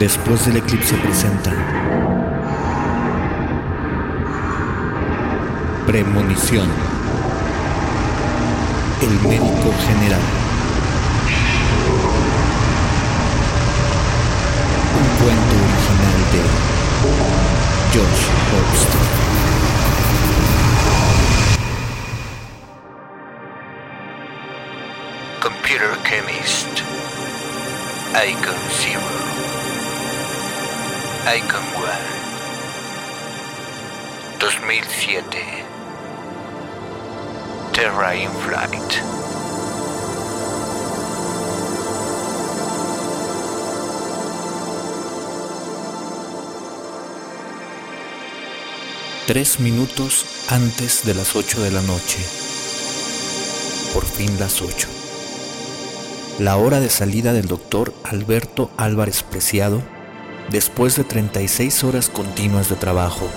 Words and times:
Después 0.00 0.46
del 0.46 0.56
eclipse 0.56 0.94
presenta 0.96 1.52
Premonición. 5.86 6.70
El 9.02 9.28
médico 9.28 9.74
general. 9.86 10.22
Un 14.96 15.06
cuento 15.22 15.54
original 15.68 16.20
de 16.32 16.42
Josh 17.92 18.24
Hobster. 18.48 19.00
Computer 25.42 25.92
Chemist. 26.08 26.80
Icon 28.14 28.56
0. 28.80 29.09
Icon 31.26 31.62
1. 31.76 31.86
2007. 34.38 35.64
Terra 37.74 38.16
in 38.16 38.30
Flight. 38.30 38.92
Tres 49.26 49.60
minutos 49.60 50.24
antes 50.48 51.04
de 51.04 51.14
las 51.14 51.36
ocho 51.36 51.60
de 51.60 51.70
la 51.70 51.82
noche. 51.82 52.18
Por 53.92 54.06
fin 54.06 54.40
las 54.40 54.62
ocho. 54.62 54.88
La 56.38 56.56
hora 56.56 56.80
de 56.80 56.88
salida 56.88 57.34
del 57.34 57.46
doctor 57.46 57.92
Alberto 58.04 58.70
Álvarez 58.78 59.22
Preciado 59.22 59.82
después 60.50 60.96
de 60.96 61.04
36 61.04 61.84
horas 61.84 62.08
continuas 62.08 62.68
de 62.68 62.76
trabajo. 62.76 63.28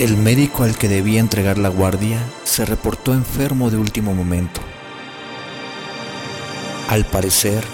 El 0.00 0.16
médico 0.16 0.64
al 0.64 0.76
que 0.76 0.88
debía 0.88 1.20
entregar 1.20 1.58
la 1.58 1.68
guardia 1.68 2.18
se 2.44 2.64
reportó 2.64 3.14
enfermo 3.14 3.70
de 3.70 3.78
último 3.78 4.14
momento. 4.14 4.60
Al 6.88 7.04
parecer, 7.06 7.64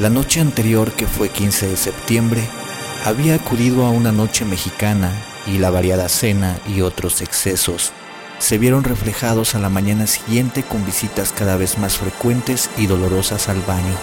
la 0.00 0.10
noche 0.10 0.40
anterior, 0.40 0.92
que 0.92 1.06
fue 1.06 1.30
15 1.30 1.68
de 1.68 1.76
septiembre, 1.76 2.46
había 3.04 3.36
acudido 3.36 3.86
a 3.86 3.90
una 3.90 4.12
noche 4.12 4.44
mexicana 4.44 5.12
y 5.46 5.58
la 5.58 5.70
variada 5.70 6.08
cena 6.08 6.58
y 6.66 6.82
otros 6.82 7.22
excesos 7.22 7.92
se 8.38 8.58
vieron 8.58 8.84
reflejados 8.84 9.54
a 9.54 9.58
la 9.58 9.68
mañana 9.68 10.06
siguiente 10.06 10.62
con 10.62 10.84
visitas 10.84 11.32
cada 11.32 11.56
vez 11.56 11.78
más 11.78 11.96
frecuentes 11.96 12.70
y 12.76 12.86
dolorosas 12.86 13.48
al 13.48 13.60
baño. 13.62 13.94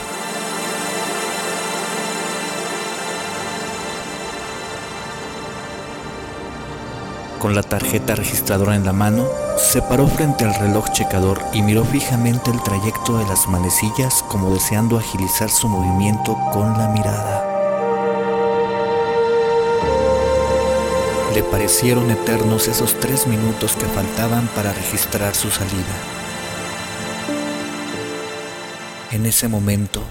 Con 7.40 7.56
la 7.56 7.64
tarjeta 7.64 8.16
registradora 8.16 8.76
en 8.76 8.86
la 8.86 8.94
mano, 8.94 9.28
se 9.58 9.82
paró 9.82 10.08
frente 10.08 10.46
al 10.46 10.56
reloj 10.56 10.90
checador 10.94 11.42
y 11.52 11.62
miró 11.62 11.84
fijamente 11.84 12.50
el 12.50 12.64
trayecto 12.64 13.18
de 13.18 13.26
las 13.26 13.50
manecillas 13.50 14.24
como 14.30 14.54
deseando 14.54 14.98
agilizar 14.98 15.50
su 15.50 15.68
movimiento 15.68 16.38
con 16.54 16.78
la 16.78 16.88
mirada. 16.88 17.43
Le 21.34 21.42
parecieron 21.42 22.12
eternos 22.12 22.68
esos 22.68 23.00
tres 23.00 23.26
minutos 23.26 23.76
que 23.76 23.86
faltaban 23.86 24.48
para 24.56 24.72
registrar 24.72 25.34
su 25.34 25.50
salida. 25.50 25.96
En 29.12 29.26
ese 29.26 29.48
momento, 29.48 30.04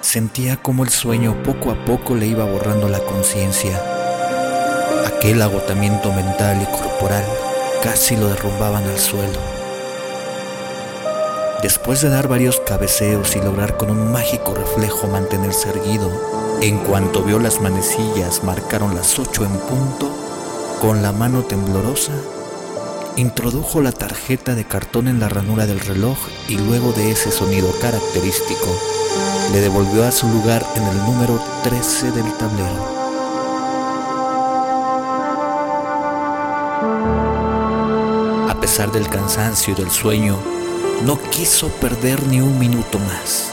sentía 0.00 0.56
como 0.56 0.84
el 0.84 0.90
sueño 0.90 1.42
poco 1.42 1.72
a 1.72 1.84
poco 1.84 2.14
le 2.14 2.26
iba 2.26 2.44
borrando 2.44 2.88
la 2.88 3.00
conciencia. 3.00 3.82
Aquel 5.04 5.42
agotamiento 5.42 6.12
mental 6.12 6.62
y 6.62 6.66
corporal 6.76 7.24
casi 7.82 8.16
lo 8.16 8.28
derrumbaban 8.28 8.84
al 8.84 8.98
suelo. 8.98 9.38
Después 11.60 12.02
de 12.02 12.08
dar 12.08 12.28
varios 12.28 12.60
cabeceos 12.60 13.34
y 13.34 13.40
lograr 13.40 13.76
con 13.76 13.90
un 13.90 14.12
mágico 14.12 14.54
reflejo 14.54 15.08
mantenerse 15.08 15.70
erguido, 15.70 16.10
en 16.60 16.78
cuanto 16.78 17.22
vio 17.24 17.40
las 17.40 17.60
manecillas 17.60 18.44
marcaron 18.44 18.94
las 18.94 19.18
ocho 19.18 19.44
en 19.44 19.56
punto, 19.58 20.21
con 20.82 21.00
la 21.00 21.12
mano 21.12 21.44
temblorosa, 21.44 22.10
introdujo 23.14 23.80
la 23.80 23.92
tarjeta 23.92 24.56
de 24.56 24.64
cartón 24.64 25.06
en 25.06 25.20
la 25.20 25.28
ranura 25.28 25.64
del 25.64 25.78
reloj 25.78 26.18
y 26.48 26.56
luego 26.56 26.92
de 26.92 27.12
ese 27.12 27.30
sonido 27.30 27.70
característico, 27.80 28.66
le 29.52 29.60
devolvió 29.60 30.04
a 30.04 30.10
su 30.10 30.26
lugar 30.26 30.66
en 30.74 30.82
el 30.82 30.96
número 31.04 31.40
13 31.62 32.10
del 32.10 32.32
tablero. 32.32 32.84
A 38.50 38.60
pesar 38.60 38.90
del 38.90 39.08
cansancio 39.08 39.74
y 39.74 39.76
del 39.76 39.90
sueño, 39.92 40.36
no 41.06 41.16
quiso 41.30 41.68
perder 41.68 42.26
ni 42.26 42.40
un 42.40 42.58
minuto 42.58 42.98
más. 42.98 43.52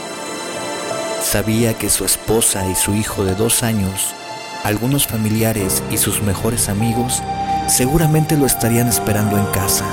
Sabía 1.22 1.78
que 1.78 1.90
su 1.90 2.04
esposa 2.04 2.68
y 2.68 2.74
su 2.74 2.92
hijo 2.92 3.22
de 3.24 3.36
dos 3.36 3.62
años 3.62 4.16
algunos 4.64 5.06
familiares 5.06 5.82
y 5.90 5.96
sus 5.96 6.22
mejores 6.22 6.68
amigos 6.68 7.22
seguramente 7.68 8.36
lo 8.36 8.46
estarían 8.46 8.88
esperando 8.88 9.38
en 9.38 9.46
casa. 9.46 9.84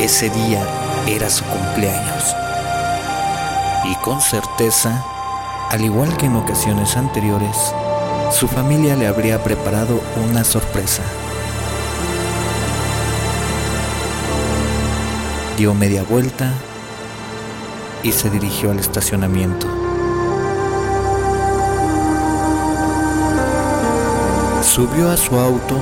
Ese 0.00 0.30
día 0.30 0.62
era 1.06 1.28
su 1.28 1.44
cumpleaños. 1.44 2.36
Y 3.84 3.94
con 3.96 4.20
certeza, 4.20 5.04
al 5.70 5.84
igual 5.84 6.16
que 6.16 6.26
en 6.26 6.36
ocasiones 6.36 6.96
anteriores, 6.96 7.56
su 8.32 8.46
familia 8.46 8.94
le 8.96 9.08
habría 9.08 9.42
preparado 9.42 10.00
una 10.28 10.44
sorpresa. 10.44 11.02
Dio 15.56 15.74
media 15.74 16.04
vuelta 16.04 16.52
y 18.02 18.12
se 18.12 18.30
dirigió 18.30 18.70
al 18.70 18.78
estacionamiento. 18.78 19.89
Subió 24.72 25.10
a 25.10 25.16
su 25.16 25.34
auto 25.34 25.74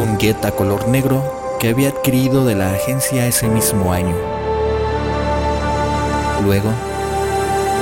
un 0.00 0.16
Jetta 0.16 0.52
color 0.52 0.86
negro 0.86 1.24
que 1.58 1.70
había 1.70 1.88
adquirido 1.88 2.44
de 2.44 2.54
la 2.54 2.70
agencia 2.70 3.26
ese 3.26 3.48
mismo 3.48 3.92
año. 3.92 4.14
Luego 6.44 6.70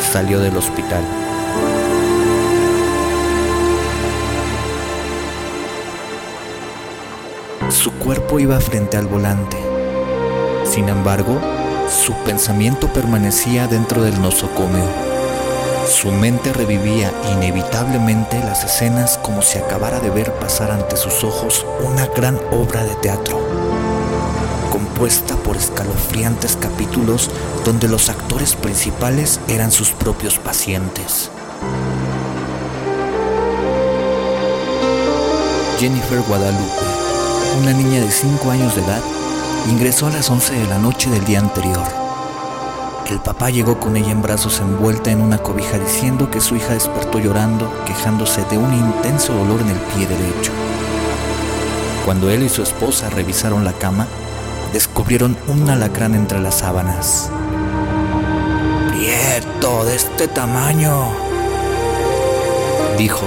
salió 0.00 0.40
del 0.40 0.56
hospital. 0.56 1.04
Su 7.68 7.92
cuerpo 7.92 8.38
iba 8.38 8.58
frente 8.60 8.96
al 8.96 9.06
volante. 9.06 9.58
Sin 10.64 10.88
embargo, 10.88 11.38
su 11.86 12.14
pensamiento 12.24 12.90
permanecía 12.90 13.66
dentro 13.66 14.02
del 14.02 14.18
nosocomio. 14.22 15.13
Su 15.86 16.10
mente 16.10 16.52
revivía 16.52 17.12
inevitablemente 17.32 18.38
las 18.38 18.64
escenas 18.64 19.18
como 19.18 19.42
si 19.42 19.58
acabara 19.58 20.00
de 20.00 20.08
ver 20.08 20.32
pasar 20.34 20.70
ante 20.70 20.96
sus 20.96 21.22
ojos 21.24 21.66
una 21.82 22.06
gran 22.06 22.40
obra 22.52 22.84
de 22.84 22.94
teatro, 22.96 23.38
compuesta 24.72 25.36
por 25.36 25.56
escalofriantes 25.56 26.56
capítulos 26.56 27.30
donde 27.64 27.88
los 27.88 28.08
actores 28.08 28.54
principales 28.54 29.40
eran 29.46 29.70
sus 29.70 29.90
propios 29.90 30.38
pacientes. 30.38 31.30
Jennifer 35.78 36.20
Guadalupe, 36.22 36.86
una 37.60 37.72
niña 37.72 38.00
de 38.00 38.10
5 38.10 38.50
años 38.50 38.74
de 38.74 38.82
edad, 38.82 39.02
ingresó 39.70 40.06
a 40.06 40.10
las 40.10 40.30
11 40.30 40.54
de 40.54 40.66
la 40.66 40.78
noche 40.78 41.10
del 41.10 41.24
día 41.24 41.40
anterior. 41.40 42.03
El 43.10 43.20
papá 43.20 43.50
llegó 43.50 43.78
con 43.78 43.96
ella 43.96 44.12
en 44.12 44.22
brazos 44.22 44.60
envuelta 44.60 45.10
en 45.10 45.20
una 45.20 45.36
cobija 45.36 45.78
diciendo 45.78 46.30
que 46.30 46.40
su 46.40 46.56
hija 46.56 46.72
despertó 46.72 47.18
llorando, 47.18 47.70
quejándose 47.84 48.42
de 48.50 48.56
un 48.56 48.72
intenso 48.72 49.34
dolor 49.34 49.60
en 49.60 49.68
el 49.68 49.78
pie 49.78 50.06
derecho. 50.06 50.52
Cuando 52.06 52.30
él 52.30 52.42
y 52.42 52.48
su 52.48 52.62
esposa 52.62 53.10
revisaron 53.10 53.62
la 53.62 53.74
cama, 53.74 54.06
descubrieron 54.72 55.36
un 55.48 55.68
alacrán 55.68 56.14
entre 56.14 56.40
las 56.40 56.56
sábanas. 56.56 57.30
Prieto, 58.88 59.84
de 59.84 59.96
este 59.96 60.26
tamaño, 60.26 61.12
dijo, 62.96 63.26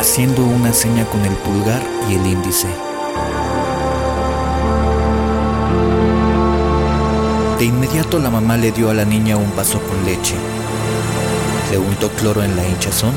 haciendo 0.00 0.44
una 0.44 0.72
seña 0.72 1.04
con 1.04 1.24
el 1.24 1.34
pulgar 1.34 1.82
y 2.10 2.14
el 2.14 2.26
índice. 2.26 2.87
De 7.58 7.64
inmediato 7.64 8.20
la 8.20 8.30
mamá 8.30 8.56
le 8.56 8.70
dio 8.70 8.88
a 8.88 8.94
la 8.94 9.04
niña 9.04 9.36
un 9.36 9.56
vaso 9.56 9.80
con 9.80 10.04
leche. 10.04 10.36
Le 11.72 11.78
untó 11.78 12.08
cloro 12.10 12.44
en 12.44 12.54
la 12.54 12.64
hinchazón 12.64 13.12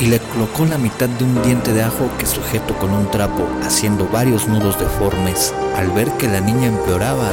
y 0.00 0.06
le 0.06 0.18
colocó 0.18 0.66
la 0.66 0.78
mitad 0.78 1.08
de 1.08 1.22
un 1.22 1.40
diente 1.44 1.72
de 1.72 1.84
ajo 1.84 2.10
que 2.18 2.26
sujeto 2.26 2.76
con 2.76 2.90
un 2.90 3.08
trapo, 3.08 3.46
haciendo 3.62 4.08
varios 4.08 4.48
nudos 4.48 4.80
deformes. 4.80 5.54
Al 5.76 5.92
ver 5.92 6.10
que 6.14 6.26
la 6.26 6.40
niña 6.40 6.66
empeoraba, 6.66 7.30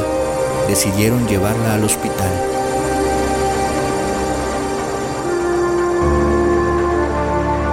decidieron 0.68 1.28
llevarla 1.28 1.74
al 1.74 1.84
hospital. 1.84 2.32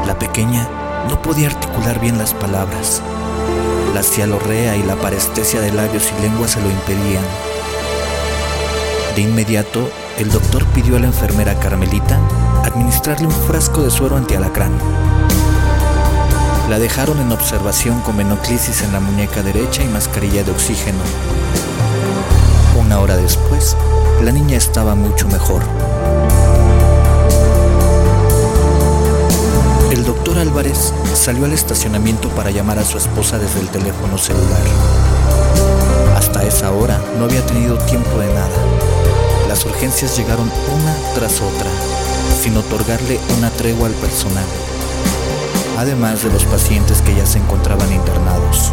La 0.06 0.18
pequeña 0.18 0.66
no 1.10 1.20
podía 1.20 1.48
articular 1.48 2.00
bien 2.00 2.16
las 2.16 2.32
palabras. 2.32 3.02
La 3.92 4.02
cialorrea 4.02 4.76
y 4.76 4.82
la 4.82 4.96
parestesia 4.96 5.60
de 5.60 5.72
labios 5.72 6.10
y 6.18 6.22
lengua 6.22 6.48
se 6.48 6.62
lo 6.62 6.70
impedían. 6.70 7.24
De 9.14 9.20
inmediato, 9.20 9.90
el 10.18 10.30
doctor 10.30 10.64
pidió 10.68 10.96
a 10.96 10.98
la 10.98 11.06
enfermera 11.06 11.58
Carmelita 11.58 12.18
administrarle 12.64 13.26
un 13.26 13.32
frasco 13.32 13.82
de 13.82 13.90
suero 13.90 14.16
antialacrán. 14.16 14.72
La 16.70 16.78
dejaron 16.78 17.20
en 17.20 17.30
observación 17.30 18.00
con 18.00 18.16
venoclisis 18.16 18.80
en 18.80 18.92
la 18.92 19.00
muñeca 19.00 19.42
derecha 19.42 19.82
y 19.82 19.88
mascarilla 19.88 20.44
de 20.44 20.52
oxígeno. 20.52 21.00
Una 22.80 23.00
hora 23.00 23.16
después, 23.18 23.76
la 24.22 24.32
niña 24.32 24.56
estaba 24.56 24.94
mucho 24.94 25.28
mejor. 25.28 25.62
El 29.90 30.04
doctor 30.04 30.38
Álvarez 30.38 30.94
salió 31.12 31.44
al 31.44 31.52
estacionamiento 31.52 32.30
para 32.30 32.50
llamar 32.50 32.78
a 32.78 32.84
su 32.84 32.96
esposa 32.96 33.38
desde 33.38 33.60
el 33.60 33.68
teléfono 33.68 34.16
celular. 34.16 34.62
Hasta 36.16 36.44
esa 36.44 36.70
hora 36.70 36.98
no 37.18 37.26
había 37.26 37.44
tenido 37.44 37.76
tiempo 37.76 38.18
de 38.18 38.32
nada. 38.32 38.91
Las 39.52 39.66
urgencias 39.66 40.16
llegaron 40.16 40.50
una 40.72 40.96
tras 41.14 41.42
otra, 41.42 41.68
sin 42.42 42.56
otorgarle 42.56 43.20
una 43.36 43.50
tregua 43.50 43.86
al 43.86 43.92
personal, 43.92 44.46
además 45.76 46.22
de 46.22 46.30
los 46.30 46.46
pacientes 46.46 47.02
que 47.02 47.14
ya 47.14 47.26
se 47.26 47.36
encontraban 47.36 47.92
internados. 47.92 48.72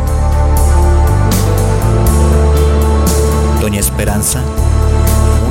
Doña 3.60 3.82
Esperanza, 3.82 4.42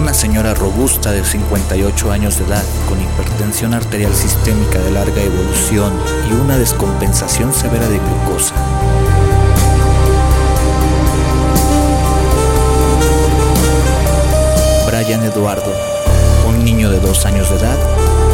una 0.00 0.14
señora 0.14 0.54
robusta 0.54 1.12
de 1.12 1.22
58 1.22 2.10
años 2.10 2.38
de 2.38 2.46
edad, 2.46 2.64
con 2.88 2.98
hipertensión 2.98 3.74
arterial 3.74 4.14
sistémica 4.14 4.78
de 4.78 4.92
larga 4.92 5.20
evolución 5.20 5.92
y 6.30 6.32
una 6.42 6.56
descompensación 6.56 7.52
severa 7.52 7.86
de 7.86 7.98
glucosa. 7.98 8.54
Eduardo, 15.28 15.72
un 16.48 16.64
niño 16.64 16.90
de 16.90 17.00
dos 17.00 17.26
años 17.26 17.50
de 17.50 17.56
edad, 17.56 17.78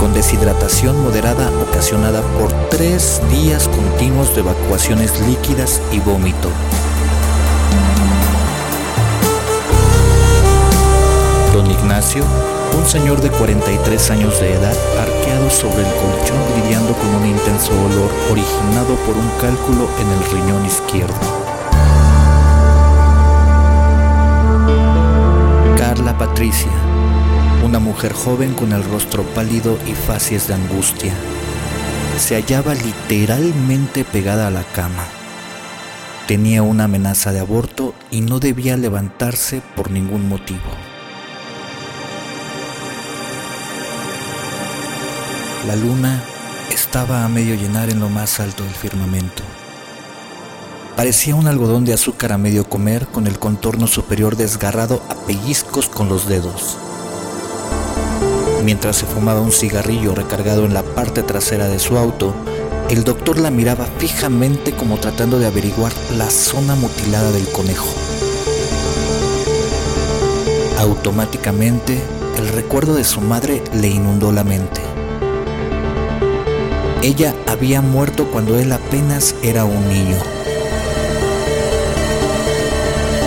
con 0.01 0.13
deshidratación 0.15 1.03
moderada 1.03 1.51
ocasionada 1.63 2.23
por 2.39 2.53
tres 2.69 3.21
días 3.31 3.69
continuos 3.69 4.35
de 4.35 4.41
evacuaciones 4.41 5.21
líquidas 5.21 5.83
y 5.93 5.99
vómito. 6.01 6.49
Don 11.53 11.71
Ignacio, 11.71 12.25
un 12.79 12.87
señor 12.87 13.21
de 13.21 13.31
43 13.31 14.11
años 14.11 14.41
de 14.41 14.55
edad, 14.55 14.77
arqueado 14.99 15.51
sobre 15.51 15.83
el 15.83 15.93
colchón 15.95 16.39
lidiando 16.63 16.95
con 16.95 17.15
un 17.15 17.27
intenso 17.27 17.73
olor 17.73 18.11
originado 18.31 18.95
por 19.07 19.17
un 19.17 19.29
cálculo 19.41 19.89
en 19.99 20.11
el 20.11 20.31
riñón 20.31 20.65
izquierdo. 20.65 21.44
Patricia, 26.19 26.71
una 27.65 27.81
mujer 27.81 28.13
joven 28.13 28.55
con 28.55 28.73
el 28.73 28.85
rostro 28.85 29.25
pálido 29.35 29.79
y 29.87 29.95
facies 29.95 30.47
de 30.47 30.55
angustia, 30.55 31.13
se 32.19 32.37
hallaba 32.37 32.75
literalmente 32.75 34.05
pegada 34.05 34.47
a 34.47 34.51
la 34.51 34.63
cama. 34.63 35.05
Tenía 36.29 36.63
una 36.63 36.85
amenaza 36.85 37.33
de 37.33 37.41
aborto 37.41 37.95
y 38.13 38.21
no 38.21 38.39
debía 38.39 38.77
levantarse 38.77 39.61
por 39.75 39.91
ningún 39.91 40.29
motivo. 40.29 40.61
La 45.67 45.75
luna 45.75 46.23
estaba 46.71 47.25
a 47.25 47.29
medio 47.29 47.57
llenar 47.57 47.91
en 47.91 47.99
lo 47.99 48.09
más 48.09 48.39
alto 48.39 48.63
del 48.63 48.75
firmamento. 48.75 49.43
Parecía 50.97 51.35
un 51.35 51.49
algodón 51.49 51.85
de 51.85 51.93
azúcar 51.93 52.33
a 52.33 52.39
medio 52.39 52.69
comer 52.69 53.09
con 53.09 53.27
el 53.27 53.41
contorno 53.41 53.89
superior 53.89 54.37
desgarrado 54.37 55.03
a 55.09 55.15
pellizcos 55.15 55.89
con 55.89 56.09
los 56.09 56.29
dedos. 56.29 56.79
Mientras 58.65 58.97
se 58.97 59.07
fumaba 59.07 59.41
un 59.41 59.51
cigarrillo 59.51 60.15
recargado 60.15 60.65
en 60.65 60.73
la 60.73 60.85
parte 60.85 61.25
trasera 61.25 61.67
de 61.67 61.81
su 61.81 61.99
auto, 61.99 62.33
el 62.91 63.03
doctor 63.03 63.41
la 63.41 63.51
miraba 63.51 63.87
fijamente 63.99 64.71
como 64.73 64.99
tratando 64.99 65.41
de 65.41 65.47
averiguar 65.47 65.93
la 66.17 66.31
zona 66.31 66.77
mutilada 66.77 67.33
del 67.33 67.49
conejo. 67.49 67.89
Automáticamente, 70.79 72.01
el 72.39 72.49
recuerdo 72.49 72.95
de 72.95 73.05
su 73.05 73.21
madre 73.21 73.65
le 73.75 73.89
inundó 73.89 74.31
la 74.31 74.45
mente. 74.45 74.81
Ella 77.03 77.35
había 77.49 77.83
muerto 77.83 78.31
cuando 78.31 78.59
él 78.61 78.71
apenas 78.71 79.35
era 79.43 79.65
un 79.65 79.89
niño. 79.89 80.34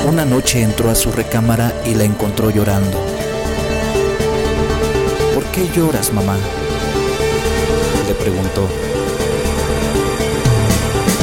Una 0.08 0.26
noche 0.26 0.62
entró 0.62 0.90
a 0.90 0.96
su 0.96 1.12
recámara 1.12 1.74
y 1.86 1.94
la 1.94 2.04
encontró 2.04 2.50
llorando. 2.50 2.98
¿Por 5.36 5.44
qué 5.46 5.70
lloras, 5.76 6.12
mamá? 6.14 6.38
Le 8.08 8.14
preguntó. 8.16 8.68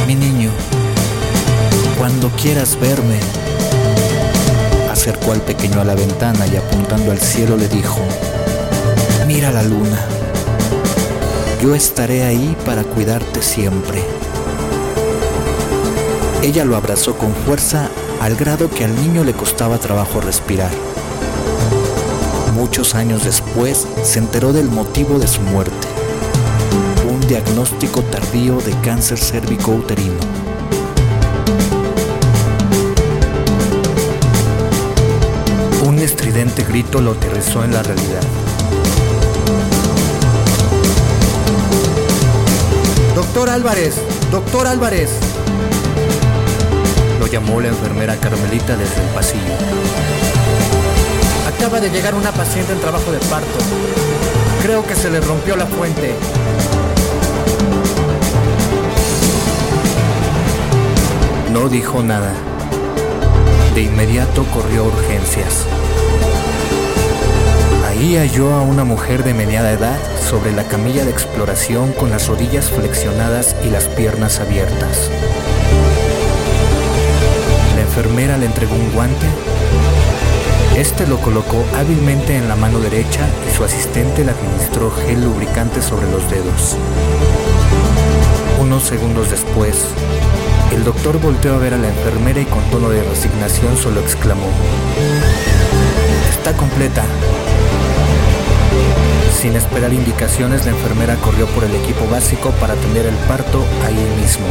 Mi 0.07 0.15
niño, 0.15 0.51
cuando 1.99 2.29
quieras 2.31 2.79
verme, 2.79 3.19
acercó 4.93 5.33
al 5.33 5.41
pequeño 5.41 5.81
a 5.81 5.85
la 5.85 5.95
ventana 5.95 6.47
y 6.47 6.57
apuntando 6.57 7.11
al 7.11 7.19
cielo 7.19 7.57
le 7.57 7.69
dijo, 7.69 8.01
mira 9.27 9.51
la 9.51 9.63
luna 9.63 9.99
yo 11.65 11.75
estaré 11.75 12.25
ahí 12.25 12.55
para 12.67 12.85
cuidarte 12.85 13.41
siempre. 13.41 14.03
Ella 16.43 16.63
lo 16.67 16.77
abrazó 16.77 17.17
con 17.17 17.33
fuerza 17.35 17.89
al 18.25 18.37
grado 18.37 18.71
que 18.71 18.87
al 18.87 18.97
niño 18.97 19.23
le 19.23 19.35
costaba 19.35 19.76
trabajo 19.76 20.19
respirar. 20.19 20.71
Muchos 22.55 22.94
años 22.94 23.23
después 23.23 23.87
se 24.03 24.19
enteró 24.19 24.55
del 24.55 24.71
motivo 24.71 25.19
de 25.19 25.29
su 25.29 25.43
muerte, 25.43 25.87
un 27.07 27.21
diagnóstico 27.28 28.00
tardío 28.00 28.57
de 28.62 28.73
cáncer 28.81 29.19
cérvico-uterino. 29.19 30.14
Un 35.87 35.99
estridente 35.99 36.64
grito 36.64 37.02
lo 37.02 37.11
aterrizó 37.11 37.62
en 37.62 37.75
la 37.75 37.83
realidad. 37.83 38.23
Doctor 43.14 43.50
Álvarez, 43.50 43.97
doctor 44.31 44.66
Álvarez. 44.66 45.34
Llamó 47.35 47.61
la 47.61 47.67
enfermera 47.67 48.14
Carmelita 48.14 48.76
desde 48.76 49.03
el 49.03 49.09
pasillo. 49.09 49.55
Acaba 51.49 51.81
de 51.81 51.91
llegar 51.91 52.14
una 52.14 52.31
paciente 52.31 52.73
en 52.73 52.79
trabajo 52.79 53.11
de 53.11 53.19
parto. 53.19 53.59
Creo 54.62 54.87
que 54.87 54.95
se 54.95 55.11
le 55.11 55.21
rompió 55.21 55.57
la 55.57 55.67
fuente. 55.67 56.14
No 61.53 61.69
dijo 61.69 62.05
nada. 62.05 62.33
De 63.75 63.83
inmediato 63.83 64.45
corrió 64.55 64.85
a 64.85 64.87
urgencias. 64.87 65.67
Ahí 67.88 68.17
halló 68.17 68.53
a 68.55 68.62
una 68.62 68.85
mujer 68.85 69.25
de 69.25 69.35
mediana 69.35 69.73
edad 69.73 69.99
sobre 70.21 70.53
la 70.53 70.62
camilla 70.69 71.05
de 71.05 71.11
exploración 71.11 71.95
con 71.95 72.11
las 72.11 72.29
rodillas 72.29 72.71
flexionadas 72.71 73.57
y 73.64 73.71
las 73.71 73.87
piernas 73.87 74.38
abiertas. 74.38 75.11
Enfermera 78.04 78.37
le 78.37 78.44
entregó 78.44 78.75
un 78.75 78.92
guante. 78.92 79.26
Este 80.76 81.06
lo 81.06 81.18
colocó 81.20 81.64
hábilmente 81.75 82.37
en 82.37 82.49
la 82.49 82.54
mano 82.54 82.78
derecha 82.78 83.26
y 83.49 83.56
su 83.56 83.64
asistente 83.64 84.23
le 84.23 84.32
administró 84.32 84.90
gel 84.90 85.25
lubricante 85.25 85.80
sobre 85.80 86.11
los 86.11 86.30
dedos. 86.30 86.76
Unos 88.61 88.82
segundos 88.82 89.30
después, 89.30 89.87
el 90.75 90.84
doctor 90.84 91.18
volteó 91.18 91.54
a 91.54 91.58
ver 91.58 91.73
a 91.73 91.78
la 91.78 91.88
enfermera 91.88 92.40
y 92.40 92.44
con 92.44 92.62
tono 92.64 92.90
de 92.90 93.02
resignación 93.04 93.75
solo 93.78 94.00
exclamó, 94.00 94.50
Está 96.28 96.52
completa. 96.58 97.06
Sin 99.40 99.56
esperar 99.56 99.94
indicaciones, 99.94 100.66
la 100.66 100.73
enfermera 100.73 101.16
corrió 101.16 101.46
por 101.46 101.64
el 101.64 101.75
equipo 101.75 102.06
básico 102.11 102.50
para 102.61 102.75
atender 102.75 103.06
el 103.06 103.16
parto 103.26 103.64
ahí 103.87 103.94
mismo. 104.20 104.44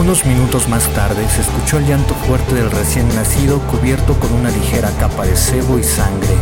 Unos 0.00 0.24
minutos 0.24 0.66
más 0.66 0.88
tarde 0.94 1.28
se 1.28 1.42
escuchó 1.42 1.76
el 1.76 1.86
llanto 1.86 2.14
fuerte 2.14 2.54
del 2.54 2.70
recién 2.70 3.06
nacido 3.14 3.58
cubierto 3.66 4.18
con 4.18 4.32
una 4.32 4.50
ligera 4.50 4.90
capa 4.98 5.26
de 5.26 5.36
sebo 5.36 5.78
y 5.78 5.84
sangre. 5.84 6.36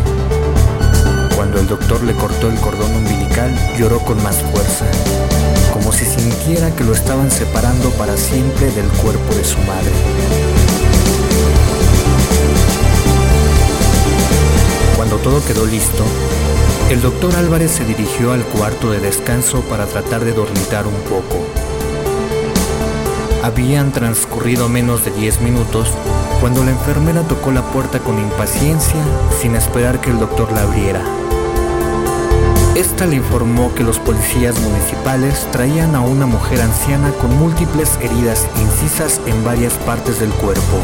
Cuando 1.35 1.59
el 1.59 1.67
doctor 1.67 2.05
le 2.05 2.15
cortó 2.15 2.49
el 2.51 2.55
cordón 2.61 2.95
umbilical, 2.95 3.53
lloró 3.77 3.99
con 3.99 4.23
más 4.23 4.37
fuerza, 4.37 4.87
como 5.73 5.91
si 5.91 6.05
sintiera 6.05 6.71
que 6.71 6.85
lo 6.85 6.95
estaban 6.95 7.33
separando 7.33 7.91
para 7.91 8.17
siempre 8.17 8.71
del 8.71 8.87
cuerpo 8.91 9.35
de 9.35 9.45
su 9.45 9.59
madre. 9.59 9.93
Cuando 14.95 15.17
todo 15.17 15.45
quedó 15.45 15.67
listo, 15.67 16.05
El 16.91 17.03
doctor 17.03 17.35
Álvarez 17.35 17.73
se 17.73 17.85
dirigió 17.85 18.33
al 18.33 18.45
cuarto 18.45 18.93
de 18.93 19.01
descanso 19.01 19.63
para 19.63 19.85
tratar 19.87 20.25
de 20.25 20.33
dormitar 20.33 20.87
un 20.87 20.95
poco. 21.03 21.58
Habían 23.43 23.93
transcurrido 23.93 24.69
menos 24.69 25.05
de 25.05 25.13
10 25.13 25.43
minutos 25.43 25.89
cuando 26.41 26.65
la 26.65 26.73
enfermera 26.73 27.23
tocó 27.23 27.53
la 27.53 27.63
puerta 27.63 28.01
con 28.01 28.19
impaciencia 28.19 29.01
sin 29.41 29.55
esperar 29.55 30.01
que 30.01 30.11
el 30.11 30.19
doctor 30.19 30.51
la 30.53 30.63
abriera. 30.63 31.03
Esta 32.75 33.07
le 33.07 33.17
informó 33.17 33.75
que 33.75 33.85
los 33.85 33.99
policías 34.01 34.59
municipales 34.61 35.47
traían 35.53 35.95
a 35.95 36.01
una 36.01 36.27
mujer 36.27 36.61
anciana 36.61 37.11
con 37.13 37.37
múltiples 37.39 37.97
heridas 38.03 38.47
incisas 38.61 39.21
en 39.27 39.45
varias 39.45 39.75
partes 39.75 40.19
del 40.19 40.31
cuerpo. 40.31 40.79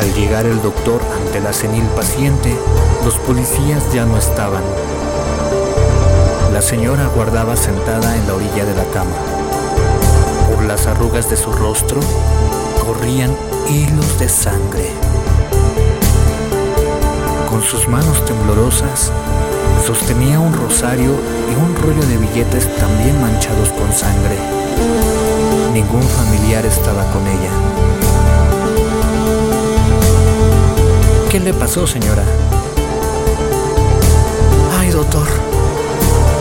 Al 0.00 0.14
llegar 0.14 0.44
el 0.44 0.60
doctor 0.60 1.00
ante 1.26 1.40
la 1.40 1.52
senil 1.52 1.84
paciente, 1.96 2.54
los 3.04 3.16
policías 3.18 3.90
ya 3.92 4.04
no 4.04 4.18
estaban. 4.18 4.62
La 6.52 6.62
señora 6.62 7.06
guardaba 7.14 7.56
sentada 7.56 8.16
en 8.16 8.26
la 8.26 8.34
orilla 8.34 8.64
de 8.64 8.74
la 8.74 8.84
cama. 8.84 9.33
Las 10.74 10.88
arrugas 10.88 11.30
de 11.30 11.36
su 11.36 11.52
rostro 11.52 12.00
corrían 12.84 13.30
hilos 13.70 14.18
de 14.18 14.28
sangre. 14.28 14.90
Con 17.48 17.62
sus 17.62 17.86
manos 17.86 18.24
temblorosas, 18.24 19.12
sostenía 19.86 20.40
un 20.40 20.52
rosario 20.52 21.12
y 21.12 21.54
un 21.62 21.76
rollo 21.76 22.04
de 22.08 22.16
billetes 22.16 22.76
también 22.76 23.20
manchados 23.20 23.68
con 23.68 23.92
sangre. 23.92 24.36
Ningún 25.72 26.02
familiar 26.02 26.66
estaba 26.66 27.04
con 27.12 27.24
ella. 27.24 27.52
¿Qué 31.30 31.38
le 31.38 31.54
pasó, 31.54 31.86
señora? 31.86 32.24
Ay, 34.80 34.90
doctor. 34.90 35.28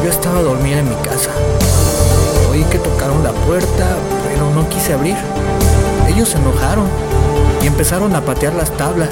Yo 0.04 0.10
estaba 0.10 0.40
a 0.40 0.42
dormir 0.42 0.78
en 0.78 0.90
mi 0.90 0.96
casa. 1.04 1.30
Oí 2.54 2.63
que 2.66 2.78
tocaron 2.78 3.24
la 3.24 3.32
puerta, 3.32 3.98
pero 4.34 4.50
no 4.50 4.68
quise 4.68 4.94
abrir. 4.94 5.16
Ellos 6.08 6.30
se 6.30 6.38
enojaron 6.38 6.86
y 7.62 7.68
empezaron 7.68 8.16
a 8.16 8.22
patear 8.22 8.54
las 8.56 8.72
tablas. 8.75 9.10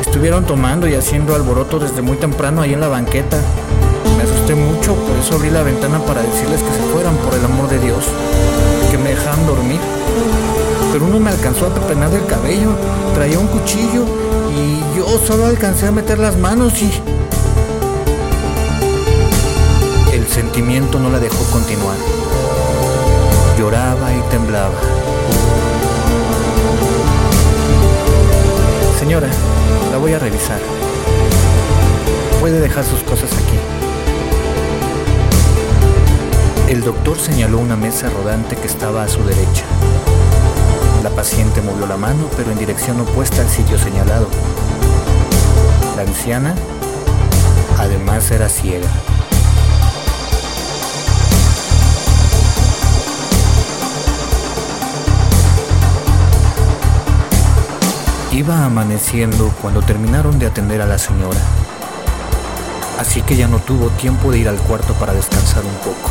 Estuvieron 0.00 0.44
tomando 0.44 0.86
y 0.86 0.94
haciendo 0.94 1.34
alboroto 1.34 1.78
desde 1.78 2.02
muy 2.02 2.16
temprano 2.16 2.62
ahí 2.62 2.74
en 2.74 2.80
la 2.80 2.88
banqueta. 2.88 3.38
Me 4.16 4.22
asusté 4.22 4.54
mucho, 4.54 4.94
por 4.94 5.16
eso 5.16 5.34
abrí 5.34 5.50
la 5.50 5.62
ventana 5.62 5.98
para 6.00 6.22
decirles 6.22 6.62
que 6.62 6.70
se 6.70 6.92
fueran, 6.92 7.16
por 7.16 7.34
el 7.34 7.44
amor 7.44 7.68
de 7.68 7.78
Dios. 7.80 8.04
Que 8.90 8.98
me 8.98 9.10
dejaran 9.10 9.46
dormir. 9.46 9.80
Pero 10.92 11.06
uno 11.06 11.18
me 11.18 11.30
alcanzó 11.30 11.66
a 11.66 11.74
pepenar 11.74 12.10
del 12.10 12.24
cabello, 12.26 12.70
traía 13.14 13.38
un 13.38 13.48
cuchillo 13.48 14.04
y 14.56 14.96
yo 14.96 15.18
solo 15.26 15.46
alcancé 15.46 15.88
a 15.88 15.90
meter 15.90 16.18
las 16.18 16.36
manos 16.36 16.80
y... 16.80 16.90
El 20.12 20.28
sentimiento 20.28 21.00
no 21.00 21.10
la 21.10 21.18
dejó 21.18 21.42
continuar. 21.50 21.96
Lloraba 23.64 24.12
y 24.12 24.20
temblaba. 24.30 24.74
Señora, 28.98 29.28
la 29.90 29.96
voy 29.96 30.12
a 30.12 30.18
revisar. 30.18 30.58
Puede 32.40 32.60
dejar 32.60 32.84
sus 32.84 33.00
cosas 33.04 33.30
aquí. 33.32 33.58
El 36.68 36.84
doctor 36.84 37.18
señaló 37.18 37.58
una 37.58 37.74
mesa 37.74 38.10
rodante 38.10 38.54
que 38.54 38.66
estaba 38.66 39.02
a 39.02 39.08
su 39.08 39.24
derecha. 39.24 39.64
La 41.02 41.08
paciente 41.08 41.62
movió 41.62 41.86
la 41.86 41.96
mano, 41.96 42.28
pero 42.36 42.52
en 42.52 42.58
dirección 42.58 43.00
opuesta 43.00 43.40
al 43.40 43.48
sitio 43.48 43.78
señalado. 43.78 44.28
La 45.96 46.02
anciana, 46.02 46.54
además, 47.78 48.30
era 48.30 48.50
ciega. 48.50 48.90
Iba 58.34 58.64
amaneciendo 58.64 59.54
cuando 59.62 59.80
terminaron 59.80 60.40
de 60.40 60.46
atender 60.46 60.82
a 60.82 60.86
la 60.86 60.98
señora, 60.98 61.38
así 62.98 63.22
que 63.22 63.36
ya 63.36 63.46
no 63.46 63.60
tuvo 63.60 63.90
tiempo 63.90 64.32
de 64.32 64.38
ir 64.38 64.48
al 64.48 64.56
cuarto 64.56 64.92
para 64.94 65.14
descansar 65.14 65.64
un 65.64 65.76
poco. 65.76 66.10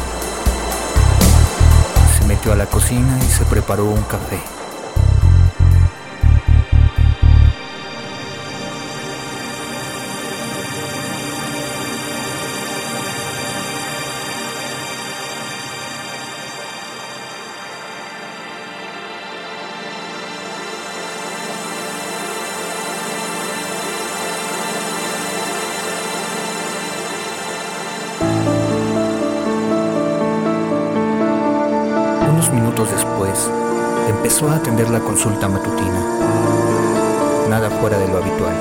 Se 2.18 2.25
metió 2.25 2.53
a 2.53 2.56
la 2.56 2.65
cocina 2.68 3.20
y 3.22 3.30
se 3.30 3.44
preparó 3.44 3.88
un 3.88 4.03
café. 4.03 4.52
Atender 34.74 34.89
la 34.89 35.06
consulta 35.06 35.48
matutina. 35.48 36.00
Nada 37.48 37.70
fuera 37.70 37.96
de 38.00 38.08
lo 38.08 38.18
habitual. 38.18 38.56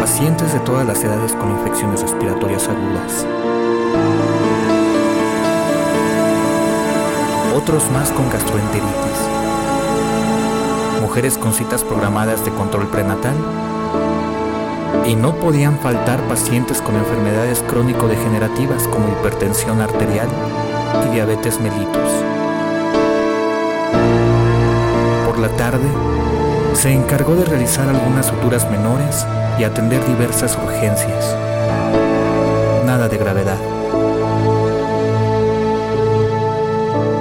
Pacientes 0.00 0.52
de 0.52 0.60
todas 0.60 0.86
las 0.86 1.02
edades 1.02 1.32
con 1.32 1.50
infecciones 1.50 2.00
respiratorias 2.00 2.68
agudas. 2.68 3.26
Otros 7.56 7.90
más 7.90 8.12
con 8.12 8.30
gastroenteritis. 8.30 9.18
Mujeres 11.00 11.36
con 11.38 11.52
citas 11.52 11.82
programadas 11.82 12.44
de 12.44 12.52
control 12.52 12.86
prenatal. 12.86 13.34
Y 15.06 15.16
no 15.16 15.34
podían 15.34 15.76
faltar 15.80 16.20
pacientes 16.28 16.80
con 16.80 16.94
enfermedades 16.94 17.64
crónico-degenerativas 17.66 18.86
como 18.86 19.08
hipertensión 19.08 19.80
arterial 19.80 20.28
y 21.04 21.14
diabetes 21.14 21.60
mellitus. 21.60 22.35
Por 25.36 25.50
la 25.50 25.56
tarde, 25.58 25.86
se 26.72 26.90
encargó 26.90 27.34
de 27.36 27.44
realizar 27.44 27.86
algunas 27.86 28.24
suturas 28.24 28.70
menores 28.70 29.26
y 29.58 29.64
atender 29.64 30.02
diversas 30.06 30.56
urgencias. 30.56 31.36
Nada 32.86 33.06
de 33.06 33.18
gravedad. 33.18 33.58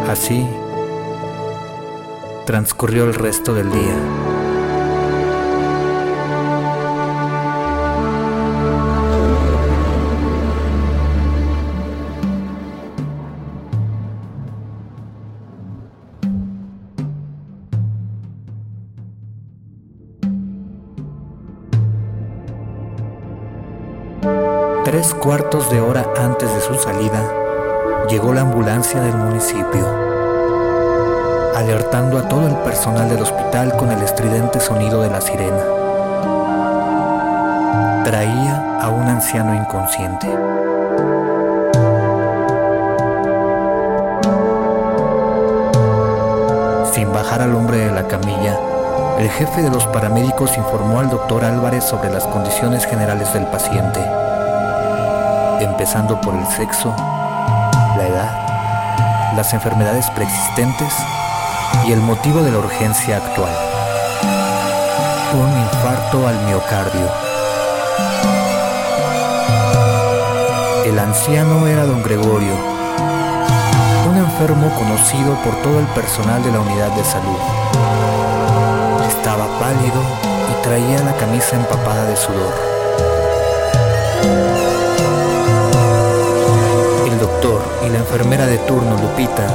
Así 0.10 0.48
transcurrió 2.46 3.04
el 3.04 3.16
resto 3.16 3.54
del 3.54 3.70
día. 3.70 4.25
La 48.06 48.20
camilla, 48.20 48.60
el 49.20 49.30
jefe 49.30 49.62
de 49.64 49.70
los 49.72 49.86
paramédicos 49.88 50.58
informó 50.58 51.00
al 51.00 51.10
doctor 51.10 51.44
Álvarez 51.44 51.84
sobre 51.84 52.12
las 52.12 52.26
condiciones 52.28 52.86
generales 52.86 53.34
del 53.34 53.46
paciente 53.48 54.00
empezando 55.60 56.20
por 56.20 56.36
el 56.36 56.46
sexo, 56.48 56.94
la 57.98 58.08
edad, 58.08 59.36
las 59.36 59.54
enfermedades 59.54 60.10
preexistentes 60.12 60.94
y 61.88 61.94
el 61.94 62.00
motivo 62.02 62.44
de 62.44 62.52
la 62.52 62.60
urgencia 62.60 63.18
actual. 63.18 63.56
Un 65.34 65.62
infarto 65.62 66.28
al 66.28 66.40
miocardio. 66.46 67.10
El 70.86 71.00
anciano 71.00 71.66
era 71.68 71.86
don 71.86 72.04
Gregorio, 72.04 72.75
enfermo 74.36 74.70
conocido 74.76 75.34
por 75.46 75.56
todo 75.62 75.80
el 75.80 75.86
personal 75.88 76.44
de 76.44 76.52
la 76.52 76.60
unidad 76.60 76.92
de 76.94 77.06
salud. 77.06 77.38
Estaba 79.08 79.48
pálido 79.60 80.02
y 80.52 80.62
traía 80.62 81.00
la 81.04 81.16
camisa 81.16 81.56
empapada 81.56 82.04
de 82.04 82.18
sudor. 82.18 82.54
El 87.08 87.18
doctor 87.18 87.62
y 87.86 87.90
la 87.90 88.00
enfermera 88.00 88.46
de 88.46 88.58
turno, 88.58 88.98
Lupita, 88.98 89.48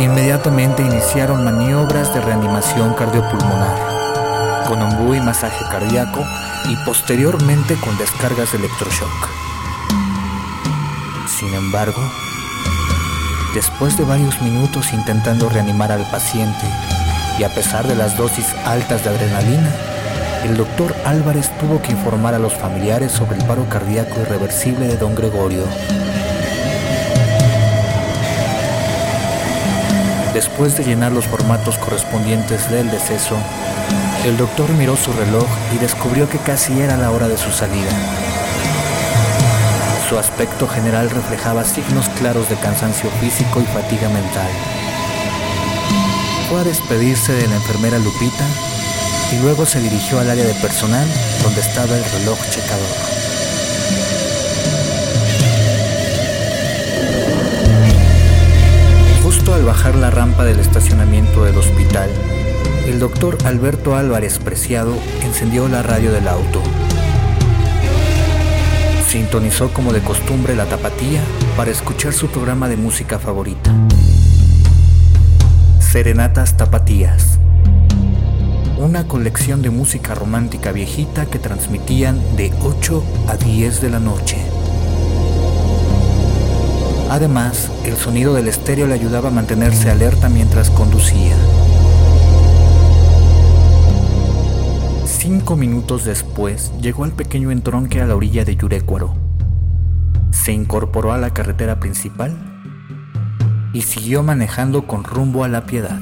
inmediatamente 0.00 0.82
iniciaron 0.82 1.44
maniobras 1.44 2.12
de 2.12 2.22
reanimación 2.22 2.94
cardiopulmonar, 2.94 4.66
con 4.66 4.82
ombú 4.82 5.14
y 5.14 5.20
masaje 5.20 5.64
cardíaco 5.70 6.24
y 6.68 6.74
posteriormente 6.84 7.76
con 7.76 7.96
descargas 7.98 8.50
de 8.50 8.58
electroshock. 8.58 9.28
Sin 11.28 11.54
embargo, 11.54 12.02
después 13.54 13.96
de 13.98 14.04
varios 14.04 14.40
minutos 14.40 14.92
intentando 14.92 15.48
reanimar 15.48 15.92
al 15.92 16.04
paciente 16.10 16.66
y 17.38 17.44
a 17.44 17.48
pesar 17.48 17.86
de 17.86 17.94
las 17.94 18.16
dosis 18.16 18.46
altas 18.64 19.04
de 19.04 19.10
adrenalina, 19.10 19.70
el 20.44 20.56
doctor 20.56 20.94
Álvarez 21.04 21.50
tuvo 21.60 21.80
que 21.80 21.92
informar 21.92 22.34
a 22.34 22.38
los 22.38 22.54
familiares 22.54 23.12
sobre 23.12 23.38
el 23.38 23.44
paro 23.44 23.68
cardíaco 23.68 24.20
irreversible 24.20 24.86
de 24.86 24.96
don 24.96 25.14
Gregorio. 25.14 25.64
Después 30.34 30.76
de 30.76 30.84
llenar 30.84 31.12
los 31.12 31.26
formatos 31.26 31.78
correspondientes 31.78 32.70
del 32.70 32.90
deceso, 32.90 33.36
el 34.24 34.36
doctor 34.36 34.70
miró 34.72 34.96
su 34.96 35.12
reloj 35.12 35.46
y 35.74 35.78
descubrió 35.78 36.28
que 36.28 36.38
casi 36.38 36.80
era 36.80 36.96
la 36.96 37.10
hora 37.10 37.28
de 37.28 37.36
su 37.36 37.50
salida. 37.50 38.21
Su 40.12 40.18
aspecto 40.18 40.68
general 40.68 41.08
reflejaba 41.08 41.64
signos 41.64 42.10
claros 42.10 42.46
de 42.50 42.56
cansancio 42.56 43.08
físico 43.12 43.62
y 43.62 43.64
fatiga 43.64 44.10
mental. 44.10 44.50
Fue 46.50 46.60
a 46.60 46.64
despedirse 46.64 47.32
de 47.32 47.48
la 47.48 47.54
enfermera 47.54 47.98
Lupita 47.98 48.44
y 49.32 49.40
luego 49.40 49.64
se 49.64 49.80
dirigió 49.80 50.20
al 50.20 50.28
área 50.28 50.44
de 50.44 50.52
personal 50.56 51.08
donde 51.42 51.62
estaba 51.62 51.96
el 51.96 52.04
reloj 52.04 52.38
checador. 52.50 52.86
Justo 59.22 59.54
al 59.54 59.64
bajar 59.64 59.94
la 59.94 60.10
rampa 60.10 60.44
del 60.44 60.60
estacionamiento 60.60 61.44
del 61.44 61.56
hospital, 61.56 62.10
el 62.86 62.98
doctor 62.98 63.38
Alberto 63.46 63.96
Álvarez 63.96 64.38
Preciado 64.40 64.94
encendió 65.22 65.68
la 65.68 65.82
radio 65.82 66.12
del 66.12 66.28
auto. 66.28 66.62
Sintonizó 69.12 69.70
como 69.74 69.92
de 69.92 70.00
costumbre 70.00 70.56
la 70.56 70.64
tapatía 70.64 71.20
para 71.54 71.70
escuchar 71.70 72.14
su 72.14 72.28
programa 72.28 72.70
de 72.70 72.78
música 72.78 73.18
favorita. 73.18 73.70
Serenatas 75.80 76.56
Tapatías. 76.56 77.38
Una 78.78 79.06
colección 79.06 79.60
de 79.60 79.68
música 79.68 80.14
romántica 80.14 80.72
viejita 80.72 81.26
que 81.26 81.38
transmitían 81.38 82.18
de 82.38 82.54
8 82.62 83.04
a 83.28 83.36
10 83.36 83.82
de 83.82 83.90
la 83.90 84.00
noche. 84.00 84.38
Además, 87.10 87.70
el 87.84 87.98
sonido 87.98 88.32
del 88.32 88.48
estéreo 88.48 88.86
le 88.86 88.94
ayudaba 88.94 89.28
a 89.28 89.32
mantenerse 89.32 89.90
alerta 89.90 90.30
mientras 90.30 90.70
conducía. 90.70 91.36
Cinco 95.42 95.56
minutos 95.56 96.04
después, 96.04 96.72
llegó 96.80 97.02
al 97.02 97.10
pequeño 97.10 97.50
entronque 97.50 98.00
a 98.00 98.06
la 98.06 98.14
orilla 98.14 98.44
de 98.44 98.54
Yurecuaro. 98.54 99.16
Se 100.30 100.52
incorporó 100.52 101.12
a 101.12 101.18
la 101.18 101.34
carretera 101.34 101.80
principal 101.80 102.38
y 103.72 103.82
siguió 103.82 104.22
manejando 104.22 104.86
con 104.86 105.02
rumbo 105.02 105.42
a 105.42 105.48
la 105.48 105.66
piedad. 105.66 105.98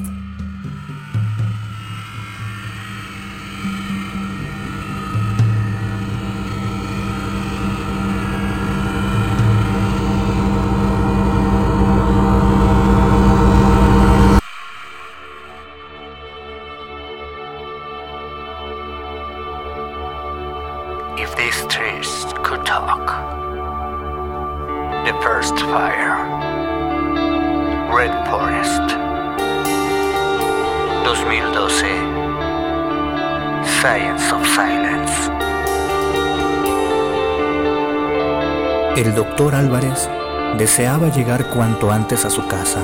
Deseaba 40.71 41.09
llegar 41.09 41.49
cuanto 41.49 41.91
antes 41.91 42.23
a 42.23 42.29
su 42.29 42.47
casa. 42.47 42.79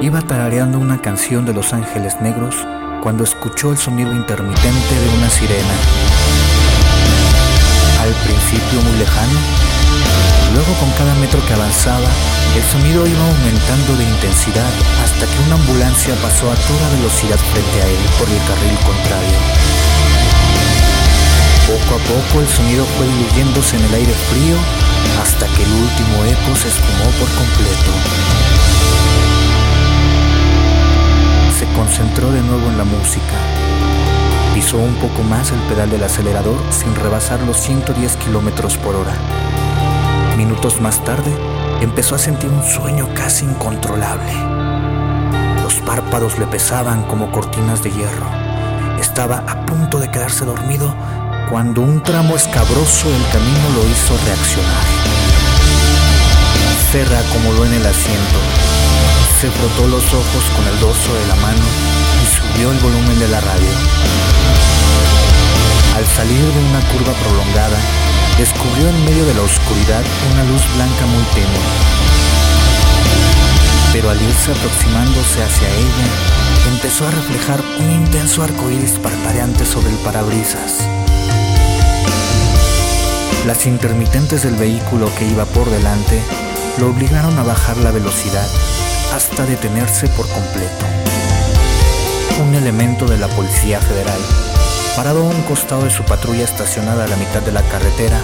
Iba 0.00 0.22
tarareando 0.22 0.78
una 0.78 1.02
canción 1.02 1.44
de 1.44 1.52
Los 1.52 1.72
Ángeles 1.72 2.20
Negros 2.20 2.54
cuando 3.02 3.24
escuchó 3.24 3.72
el 3.72 3.78
sonido 3.78 4.12
intermitente 4.12 4.94
de 4.94 5.08
una 5.18 5.28
sirena. 5.28 5.74
Al 8.00 8.14
principio 8.14 8.78
muy 8.78 8.96
lejano, 8.96 9.40
luego 10.54 10.72
con 10.78 10.88
cada 10.92 11.12
metro 11.16 11.44
que 11.48 11.52
avanzaba, 11.52 12.06
el 12.54 12.62
sonido 12.70 13.08
iba 13.08 13.26
aumentando 13.26 13.96
de 13.96 14.04
intensidad 14.04 14.72
hasta 15.02 15.26
que 15.26 15.42
una 15.46 15.56
ambulancia 15.56 16.14
pasó 16.22 16.46
a 16.46 16.54
toda 16.54 16.94
velocidad 16.94 17.42
frente 17.50 17.82
a 17.82 17.86
él 17.90 18.02
por 18.22 18.30
el 18.30 18.38
carril 18.46 18.78
contrario. 18.86 19.38
Poco 21.66 21.98
a 21.98 22.02
poco 22.06 22.40
el 22.40 22.46
sonido 22.46 22.84
fue 22.94 23.08
diluyéndose 23.08 23.74
en 23.78 23.82
el 23.82 23.94
aire 23.94 24.14
frío 24.30 24.91
hasta 25.20 25.46
que 25.46 25.62
el 25.62 25.72
último 25.72 26.24
eco 26.24 26.56
se 26.56 26.68
esfumó 26.68 27.10
por 27.18 27.28
completo. 27.34 27.92
Se 31.58 31.66
concentró 31.74 32.30
de 32.30 32.40
nuevo 32.42 32.68
en 32.68 32.78
la 32.78 32.84
música. 32.84 33.36
Pisó 34.54 34.78
un 34.78 34.94
poco 34.96 35.22
más 35.22 35.50
el 35.50 35.60
pedal 35.60 35.90
del 35.90 36.04
acelerador 36.04 36.60
sin 36.70 36.94
rebasar 36.94 37.40
los 37.42 37.56
110 37.58 38.16
kilómetros 38.16 38.76
por 38.76 38.96
hora. 38.96 39.14
Minutos 40.36 40.80
más 40.80 41.04
tarde, 41.04 41.30
empezó 41.80 42.14
a 42.14 42.18
sentir 42.18 42.50
un 42.50 42.62
sueño 42.62 43.08
casi 43.14 43.44
incontrolable. 43.44 44.32
Los 45.62 45.74
párpados 45.80 46.38
le 46.38 46.46
pesaban 46.46 47.04
como 47.04 47.30
cortinas 47.30 47.82
de 47.82 47.90
hierro. 47.90 48.26
Estaba 49.00 49.38
a 49.48 49.64
punto 49.66 49.98
de 49.98 50.10
quedarse 50.10 50.44
dormido 50.44 50.94
cuando 51.52 51.82
un 51.82 52.02
tramo 52.02 52.34
escabroso 52.34 53.10
del 53.10 53.28
camino 53.28 53.68
lo 53.76 53.86
hizo 53.86 54.16
reaccionar. 54.24 54.86
Se 56.90 57.04
reacomodó 57.04 57.66
en 57.66 57.74
el 57.74 57.84
asiento, 57.84 58.38
se 59.38 59.50
frotó 59.50 59.86
los 59.86 60.02
ojos 60.14 60.44
con 60.56 60.66
el 60.66 60.80
dorso 60.80 61.12
de 61.12 61.26
la 61.26 61.34
mano 61.44 61.60
y 61.60 62.26
subió 62.32 62.72
el 62.72 62.78
volumen 62.78 63.18
de 63.18 63.28
la 63.28 63.38
radio. 63.42 63.68
Al 65.94 66.06
salir 66.06 66.40
de 66.40 66.60
una 66.72 66.80
curva 66.88 67.12
prolongada, 67.20 67.76
descubrió 68.38 68.88
en 68.88 69.04
medio 69.04 69.26
de 69.26 69.34
la 69.34 69.42
oscuridad 69.42 70.04
una 70.32 70.44
luz 70.44 70.62
blanca 70.74 71.04
muy 71.04 71.22
tenue. 71.36 71.68
Pero 73.92 74.08
al 74.08 74.22
irse 74.22 74.52
aproximándose 74.52 75.44
hacia 75.44 75.68
ella, 75.68 76.08
empezó 76.72 77.06
a 77.06 77.10
reflejar 77.10 77.60
un 77.78 77.90
intenso 77.90 78.42
arco 78.42 78.70
iris 78.70 78.92
parpadeante 78.92 79.66
sobre 79.66 79.90
el 79.90 79.96
parabrisas. 79.96 81.01
Las 83.46 83.66
intermitentes 83.66 84.44
del 84.44 84.54
vehículo 84.54 85.10
que 85.18 85.26
iba 85.26 85.44
por 85.46 85.68
delante 85.68 86.22
lo 86.78 86.90
obligaron 86.90 87.36
a 87.38 87.42
bajar 87.42 87.76
la 87.78 87.90
velocidad 87.90 88.46
hasta 89.12 89.44
detenerse 89.44 90.06
por 90.08 90.28
completo. 90.28 90.86
Un 92.40 92.54
elemento 92.54 93.06
de 93.06 93.18
la 93.18 93.26
Policía 93.26 93.80
Federal, 93.80 94.20
parado 94.94 95.22
a 95.22 95.30
un 95.30 95.42
costado 95.42 95.82
de 95.82 95.90
su 95.90 96.04
patrulla 96.04 96.44
estacionada 96.44 97.04
a 97.04 97.08
la 97.08 97.16
mitad 97.16 97.42
de 97.42 97.50
la 97.50 97.62
carretera, 97.62 98.20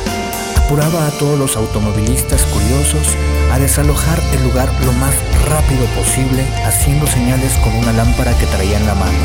apuraba 0.57 1.09
a 1.09 1.11
todos 1.11 1.37
los 1.37 1.57
automovilistas 1.57 2.43
curiosos 2.45 3.09
a 3.53 3.59
desalojar 3.59 4.21
el 4.33 4.45
lugar 4.45 4.71
lo 4.85 4.93
más 4.93 5.15
rápido 5.49 5.85
posible, 5.97 6.47
haciendo 6.65 7.09
señales 7.09 7.53
con 7.65 7.75
una 7.75 7.93
lámpara 7.93 8.39
que 8.39 8.47
traía 8.47 8.79
en 8.79 8.87
la 8.87 8.95
mano. 8.95 9.19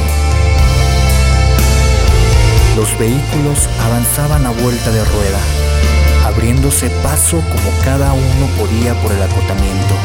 Los 2.75 2.97
vehículos 2.97 3.69
avanzaban 3.85 4.47
a 4.47 4.49
vuelta 4.49 4.89
de 4.89 5.05
rueda, 5.05 5.39
abriéndose 6.33 6.89
paso 7.01 7.37
como 7.41 7.83
cada 7.83 8.11
uno 8.13 8.47
podía 8.57 8.93
por 9.01 9.11
el 9.11 9.21
acotamiento. 9.21 9.95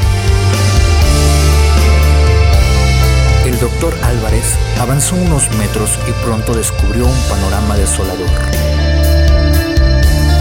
El 3.46 3.58
doctor 3.58 3.94
Álvarez 4.02 4.54
avanzó 4.78 5.16
unos 5.16 5.50
metros 5.56 5.98
y 6.06 6.24
pronto 6.24 6.54
descubrió 6.54 7.06
un 7.06 7.20
panorama 7.28 7.76
desolador. 7.76 8.28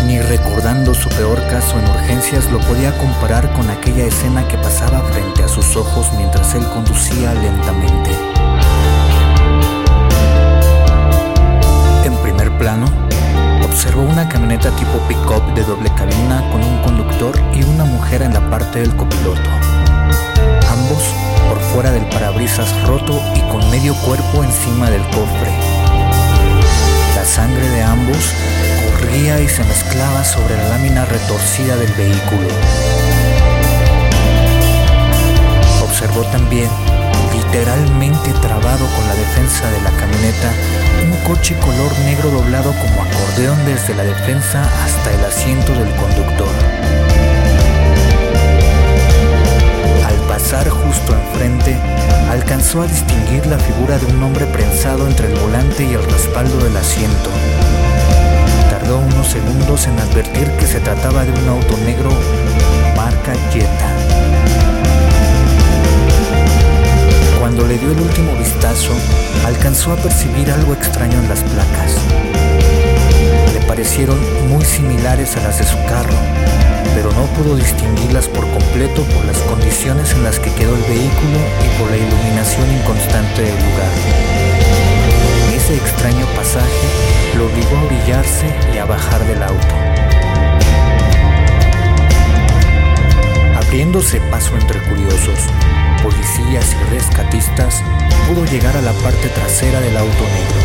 Ni 0.06 0.20
recordando 0.20 0.94
su 0.94 1.10
peor 1.10 1.42
caso 1.48 1.80
en 1.80 1.90
urgencias 1.90 2.52
lo 2.52 2.60
podía 2.60 2.98
comparar 2.98 3.52
con 3.54 3.70
aquella 3.70 4.06
escena 4.06 4.48
que 4.48 4.58
pasaba 4.58 5.02
frente 5.04 5.44
a 5.44 5.48
sus 5.48 5.76
ojos 5.76 6.08
mientras 6.18 6.54
él 6.56 6.66
conducía 6.68 7.34
lentamente. 7.34 8.12
En 12.04 12.16
primer 12.18 12.58
plano, 12.58 13.07
observó 13.68 14.02
una 14.02 14.28
camioneta 14.28 14.72
tipo 14.72 14.98
pick-up 15.08 15.54
de 15.54 15.64
doble 15.64 15.90
cabina 15.96 16.44
con 16.52 16.64
un 16.64 16.82
conductor 16.82 17.36
y 17.54 17.64
una 17.64 17.86
mujer 17.86 18.22
en 18.22 18.34
la 18.34 18.50
parte 18.50 18.80
del 18.80 18.96
copiloto. 18.96 19.50
Ambos 20.70 21.04
por 21.48 21.60
fuera 21.74 21.92
del 21.92 22.06
parabrisas 22.10 22.70
roto 22.84 23.22
y 23.36 23.42
con 23.52 23.70
medio 23.70 23.94
cuerpo 24.06 24.44
encima 24.44 24.90
del 24.90 25.02
cofre. 25.10 25.52
La 27.16 27.26
sangre 27.26 27.68
de 27.70 27.84
ambos 27.84 28.18
corría 28.92 29.40
y 29.40 29.48
se 29.48 29.64
mezclaba 29.64 30.24
sobre 30.24 30.56
la 30.58 30.70
lámina 30.70 31.06
retorcida 31.06 31.76
del 31.76 31.94
vehículo. 31.94 32.48
Observó 35.84 36.24
también, 36.26 36.70
literalmente 37.48 38.32
trabado 38.42 38.86
con 38.96 39.08
la 39.08 39.16
defensa 39.16 39.70
de 39.72 39.82
la 39.82 39.92
camioneta, 39.92 40.52
un 41.04 41.34
coche 41.34 41.56
color 41.60 41.92
negro 42.00 42.30
doblado 42.30 42.72
como 42.74 43.02
acordeón 43.02 43.58
desde 43.66 43.96
la 43.96 44.04
defensa 44.04 44.64
hasta 44.84 45.14
el 45.14 45.24
asiento 45.24 45.74
del 45.74 45.90
conductor. 45.96 46.54
Al 50.06 50.16
pasar 50.28 50.70
justo 50.70 51.14
enfrente, 51.14 51.78
alcanzó 52.30 52.82
a 52.82 52.88
distinguir 52.88 53.46
la 53.48 53.58
figura 53.58 53.98
de 53.98 54.06
un 54.08 54.24
hombre 54.24 54.46
prensado 54.48 55.08
entre 55.08 55.28
el 55.28 55.40
volante 55.40 55.86
y 55.86 55.94
el 55.94 56.04
respaldo 56.04 56.58
del 56.64 56.76
asiento. 56.76 57.30
Tardó 58.70 59.00
unos 59.00 59.28
segundos 59.28 59.88
en 59.88 59.98
advertir 60.00 60.50
que 60.60 60.68
se 60.68 60.80
trataba 60.82 61.24
de 61.24 61.32
un 61.32 61.48
auto 61.48 61.78
negro 61.86 62.10
marca 62.96 63.34
Jetta. 63.52 63.97
Le 67.68 67.78
dio 67.78 67.92
el 67.92 68.00
último 68.00 68.34
vistazo, 68.38 68.94
alcanzó 69.46 69.92
a 69.92 69.98
percibir 69.98 70.50
algo 70.52 70.74
extraño 70.74 71.20
en 71.20 71.28
las 71.28 71.42
placas. 71.42 71.96
Le 73.54 73.60
parecieron 73.68 74.18
muy 74.48 74.64
similares 74.64 75.36
a 75.36 75.42
las 75.42 75.60
de 75.60 75.66
su 75.66 75.76
carro, 75.86 76.18
pero 76.96 77.12
no 77.12 77.26
pudo 77.36 77.58
distinguirlas 77.58 78.28
por 78.30 78.48
completo 78.52 79.04
por 79.04 79.26
las 79.26 79.38
condiciones 79.40 80.14
en 80.14 80.24
las 80.24 80.40
que 80.40 80.52
quedó 80.54 80.76
el 80.76 80.84
vehículo 80.84 81.40
y 81.66 81.80
por 81.80 81.92
la 81.92 81.98
iluminación 81.98 82.72
inconstante 82.72 83.42
del 83.42 83.56
lugar. 83.56 83.92
Ese 85.54 85.76
extraño 85.76 86.26
pasaje 86.36 86.88
lo 87.38 87.48
obligó 87.48 87.78
a 87.78 87.84
orillarse 87.84 88.46
y 88.74 88.78
a 88.78 88.86
bajar 88.86 89.26
del 89.26 89.44
auto. 89.44 89.77
Abriéndose 93.88 94.20
paso 94.30 94.54
entre 94.58 94.82
curiosos, 94.82 95.40
policías 96.04 96.76
y 96.76 96.94
rescatistas, 96.94 97.82
pudo 98.28 98.44
llegar 98.44 98.76
a 98.76 98.82
la 98.82 98.92
parte 98.92 99.30
trasera 99.30 99.80
del 99.80 99.96
auto 99.96 100.24
negro. 100.26 100.60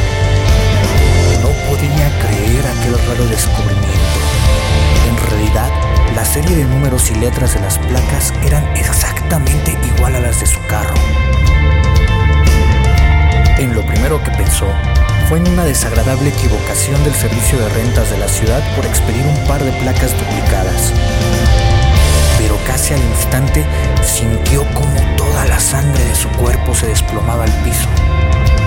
No 1.40 1.50
podía 1.70 2.10
creer 2.18 2.66
aquel 2.66 2.98
raro 3.06 3.24
descubrimiento. 3.26 4.18
En 5.08 5.30
realidad, 5.30 5.70
la 6.16 6.24
serie 6.24 6.56
de 6.56 6.64
números 6.64 7.12
y 7.12 7.14
letras 7.14 7.54
de 7.54 7.60
las 7.60 7.78
placas 7.78 8.34
eran 8.44 8.66
exactamente 8.76 9.78
igual 9.94 10.16
a 10.16 10.20
las 10.20 10.40
de 10.40 10.46
su 10.46 10.58
carro. 10.66 10.94
En 13.56 13.72
lo 13.72 13.86
primero 13.86 14.20
que 14.24 14.32
pensó 14.32 14.66
fue 15.28 15.38
en 15.38 15.46
una 15.46 15.64
desagradable 15.64 16.30
equivocación 16.30 17.00
del 17.04 17.14
servicio 17.14 17.56
de 17.60 17.68
rentas 17.68 18.10
de 18.10 18.18
la 18.18 18.26
ciudad 18.26 18.64
por 18.74 18.84
expedir 18.84 19.24
un 19.24 19.46
par 19.46 19.62
de 19.62 19.70
placas 19.74 20.10
duplicadas 20.18 20.92
pero 22.42 22.58
casi 22.66 22.92
al 22.92 23.00
instante 23.00 23.64
sintió 24.04 24.64
como 24.74 25.00
toda 25.16 25.46
la 25.46 25.60
sangre 25.60 26.04
de 26.04 26.14
su 26.14 26.28
cuerpo 26.30 26.74
se 26.74 26.88
desplomaba 26.88 27.44
al 27.44 27.52
piso, 27.62 27.88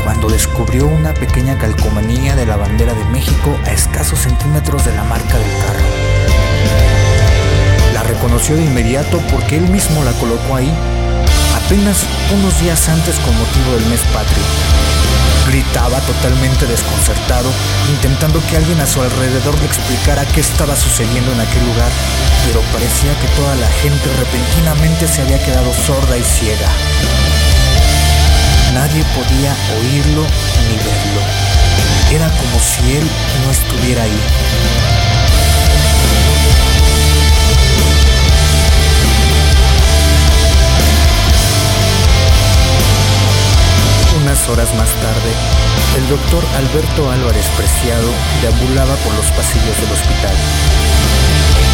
cuando 0.06 0.30
descubrió 0.30 0.88
una 0.88 1.14
pequeña 1.14 1.58
calcomanía 1.58 2.38
de 2.38 2.46
la 2.46 2.56
bandera 2.56 2.94
de 2.94 3.04
México 3.06 3.60
a 3.66 3.72
escasos 3.72 4.20
centímetros 4.20 4.86
de 4.86 4.96
la 4.96 5.04
marca 5.04 5.38
del 5.38 5.52
carro. 5.60 5.86
La 7.94 8.04
reconoció 8.04 8.56
de 8.56 8.64
inmediato 8.64 9.20
porque 9.30 9.58
él 9.58 9.68
mismo 9.68 10.06
la 10.06 10.14
colocó 10.14 10.56
ahí, 10.56 10.72
apenas 11.66 12.06
unos 12.34 12.58
días 12.62 12.88
antes 12.88 13.16
con 13.20 13.38
motivo 13.38 13.74
del 13.74 13.86
mes 13.88 14.00
patrio. 14.14 14.95
Gritaba 15.48 16.00
totalmente 16.02 16.66
desconcertado, 16.66 17.50
intentando 17.90 18.42
que 18.48 18.58
alguien 18.58 18.80
a 18.82 18.88
su 18.88 19.02
alrededor 19.02 19.58
le 19.60 19.66
explicara 19.66 20.26
qué 20.26 20.42
estaba 20.42 20.76
sucediendo 20.76 21.32
en 21.32 21.40
aquel 21.40 21.66
lugar, 21.66 21.92
pero 22.48 22.62
parecía 22.74 23.18
que 23.20 23.28
toda 23.36 23.56
la 23.56 23.68
gente 23.82 24.10
repentinamente 24.18 25.08
se 25.08 25.22
había 25.22 25.44
quedado 25.44 25.74
sorda 25.74 26.18
y 26.18 26.24
ciega. 26.24 26.70
Nadie 28.74 29.04
podía 29.16 29.56
oírlo 29.80 30.26
ni 30.68 30.76
verlo. 30.78 31.22
Era 32.12 32.30
como 32.38 32.60
si 32.60 32.98
él 32.98 33.08
no 33.44 33.52
estuviera 33.52 34.04
ahí. 34.04 34.20
Horas 44.48 44.72
más 44.76 44.90
tarde, 45.02 45.32
el 45.98 46.08
doctor 46.08 46.44
Alberto 46.56 47.10
Álvarez 47.10 47.48
Preciado 47.58 48.08
deambulaba 48.44 48.94
por 48.98 49.12
los 49.16 49.26
pasillos 49.32 49.76
del 49.82 49.92
hospital. 49.92 50.36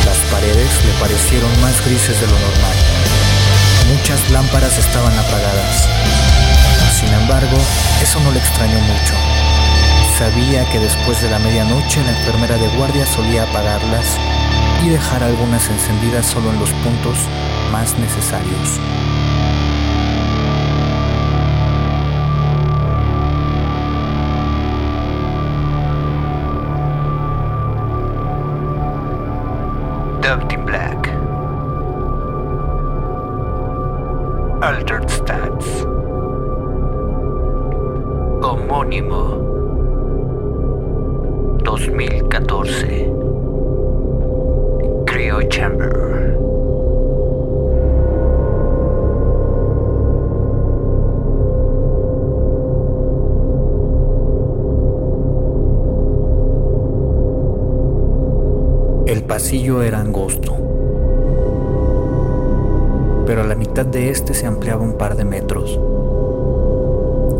Las 0.06 0.18
paredes 0.32 0.70
le 0.86 0.94
parecieron 0.94 1.50
más 1.60 1.84
grises 1.84 2.22
de 2.22 2.28
lo 2.28 2.34
normal. 2.40 2.78
Muchas 3.90 4.30
lámparas 4.30 4.78
estaban 4.78 5.12
apagadas. 5.12 5.90
Sin 6.98 7.10
embargo, 7.10 7.58
eso 8.02 8.22
no 8.22 8.32
le 8.32 8.40
extrañó 8.40 8.80
mucho. 8.80 9.16
Sabía 10.18 10.64
que 10.72 10.80
después 10.80 11.22
de 11.22 11.30
la 11.30 11.40
medianoche 11.40 12.02
la 12.06 12.18
enfermera 12.18 12.58
de 12.58 12.70
guardia 12.78 13.06
solía 13.06 13.44
apagarlas 13.44 14.18
y 14.82 14.90
dejar 14.90 15.24
algunas 15.24 15.68
encendidas 15.68 16.26
solo 16.26 16.52
en 16.52 16.60
los 16.60 16.70
puntos 16.70 17.18
más 17.70 17.98
necesarios. 17.98 18.80
2014. 41.72 43.10
Cryo 45.06 45.42
Chamber. 45.44 46.38
El 59.06 59.24
pasillo 59.24 59.82
era 59.82 60.02
angosto, 60.02 60.58
pero 63.26 63.44
a 63.44 63.46
la 63.46 63.56
mitad 63.56 63.86
de 63.86 64.10
este 64.10 64.34
se 64.34 64.46
ampliaba 64.46 64.82
un 64.82 64.98
par 64.98 65.16
de 65.16 65.24
metros, 65.24 65.80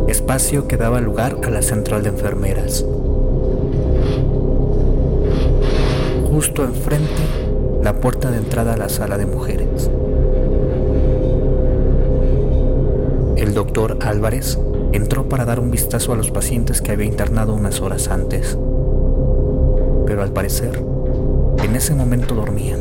espacio 0.08 0.70
que 0.70 0.78
daba 0.78 1.02
lugar 1.02 1.36
a 1.44 1.50
la 1.50 1.62
central 1.62 2.04
de 2.04 2.10
enfermeras. 2.10 2.86
Justo 6.42 6.64
enfrente, 6.64 7.22
la 7.84 7.94
puerta 7.94 8.32
de 8.32 8.38
entrada 8.38 8.74
a 8.74 8.78
la 8.78 8.90
sala 8.90 9.20
de 9.20 9.28
mujeres. 9.28 9.92
El 13.38 13.54
doctor 13.54 14.00
Álvarez 14.02 14.58
entró 14.92 15.30
para 15.30 15.46
dar 15.46 15.60
un 15.60 15.70
vistazo 15.70 16.14
a 16.14 16.16
los 16.16 16.32
pacientes 16.32 16.82
que 16.82 16.94
había 16.94 17.06
internado 17.06 17.54
unas 17.54 17.80
horas 17.80 18.08
antes, 18.08 18.58
pero 20.08 20.24
al 20.24 20.34
parecer 20.34 20.84
en 21.64 21.76
ese 21.76 21.94
momento 21.94 22.34
dormían. 22.34 22.80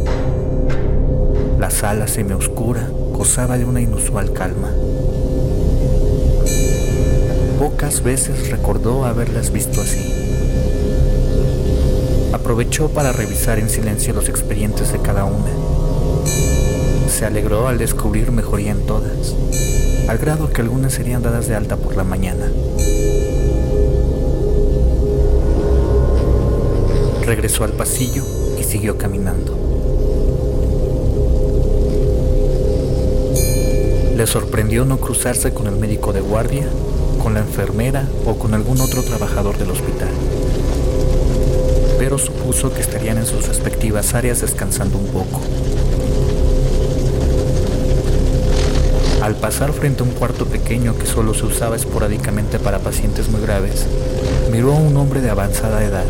La 1.58 1.68
sala 1.68 2.08
semioscura 2.08 2.88
gozaba 3.12 3.58
de 3.58 3.66
una 3.66 3.82
inusual 3.82 4.32
calma. 4.32 4.70
Pocas 7.58 8.02
veces 8.02 8.50
recordó 8.50 9.04
haberlas 9.04 9.52
visto 9.52 9.82
así. 9.82 10.19
Aprovechó 12.50 12.88
para 12.88 13.12
revisar 13.12 13.60
en 13.60 13.70
silencio 13.70 14.12
los 14.12 14.28
expedientes 14.28 14.90
de 14.90 14.98
cada 14.98 15.24
una. 15.24 15.52
Se 17.08 17.24
alegró 17.24 17.68
al 17.68 17.78
descubrir 17.78 18.32
mejoría 18.32 18.72
en 18.72 18.86
todas, 18.86 19.36
al 20.08 20.18
grado 20.18 20.50
que 20.50 20.60
algunas 20.60 20.92
serían 20.92 21.22
dadas 21.22 21.46
de 21.46 21.54
alta 21.54 21.76
por 21.76 21.96
la 21.96 22.02
mañana. 22.02 22.50
Regresó 27.24 27.62
al 27.62 27.74
pasillo 27.74 28.24
y 28.58 28.64
siguió 28.64 28.98
caminando. 28.98 29.56
Le 34.16 34.26
sorprendió 34.26 34.84
no 34.84 34.98
cruzarse 34.98 35.54
con 35.54 35.68
el 35.68 35.76
médico 35.76 36.12
de 36.12 36.20
guardia, 36.20 36.66
con 37.22 37.32
la 37.32 37.40
enfermera 37.40 38.08
o 38.26 38.34
con 38.40 38.54
algún 38.54 38.80
otro 38.80 39.04
trabajador 39.04 39.56
del 39.56 39.70
hospital. 39.70 40.10
Pero 42.00 42.16
supuso 42.16 42.72
que 42.72 42.80
estarían 42.80 43.18
en 43.18 43.26
sus 43.26 43.46
respectivas 43.46 44.14
áreas 44.14 44.40
descansando 44.40 44.96
un 44.96 45.04
poco. 45.08 45.42
Al 49.20 49.36
pasar 49.36 49.74
frente 49.74 50.02
a 50.02 50.06
un 50.06 50.12
cuarto 50.12 50.46
pequeño 50.46 50.96
que 50.96 51.04
solo 51.04 51.34
se 51.34 51.44
usaba 51.44 51.76
esporádicamente 51.76 52.58
para 52.58 52.78
pacientes 52.78 53.28
muy 53.28 53.42
graves, 53.42 53.84
miró 54.50 54.72
a 54.72 54.78
un 54.78 54.96
hombre 54.96 55.20
de 55.20 55.28
avanzada 55.28 55.84
edad, 55.84 56.06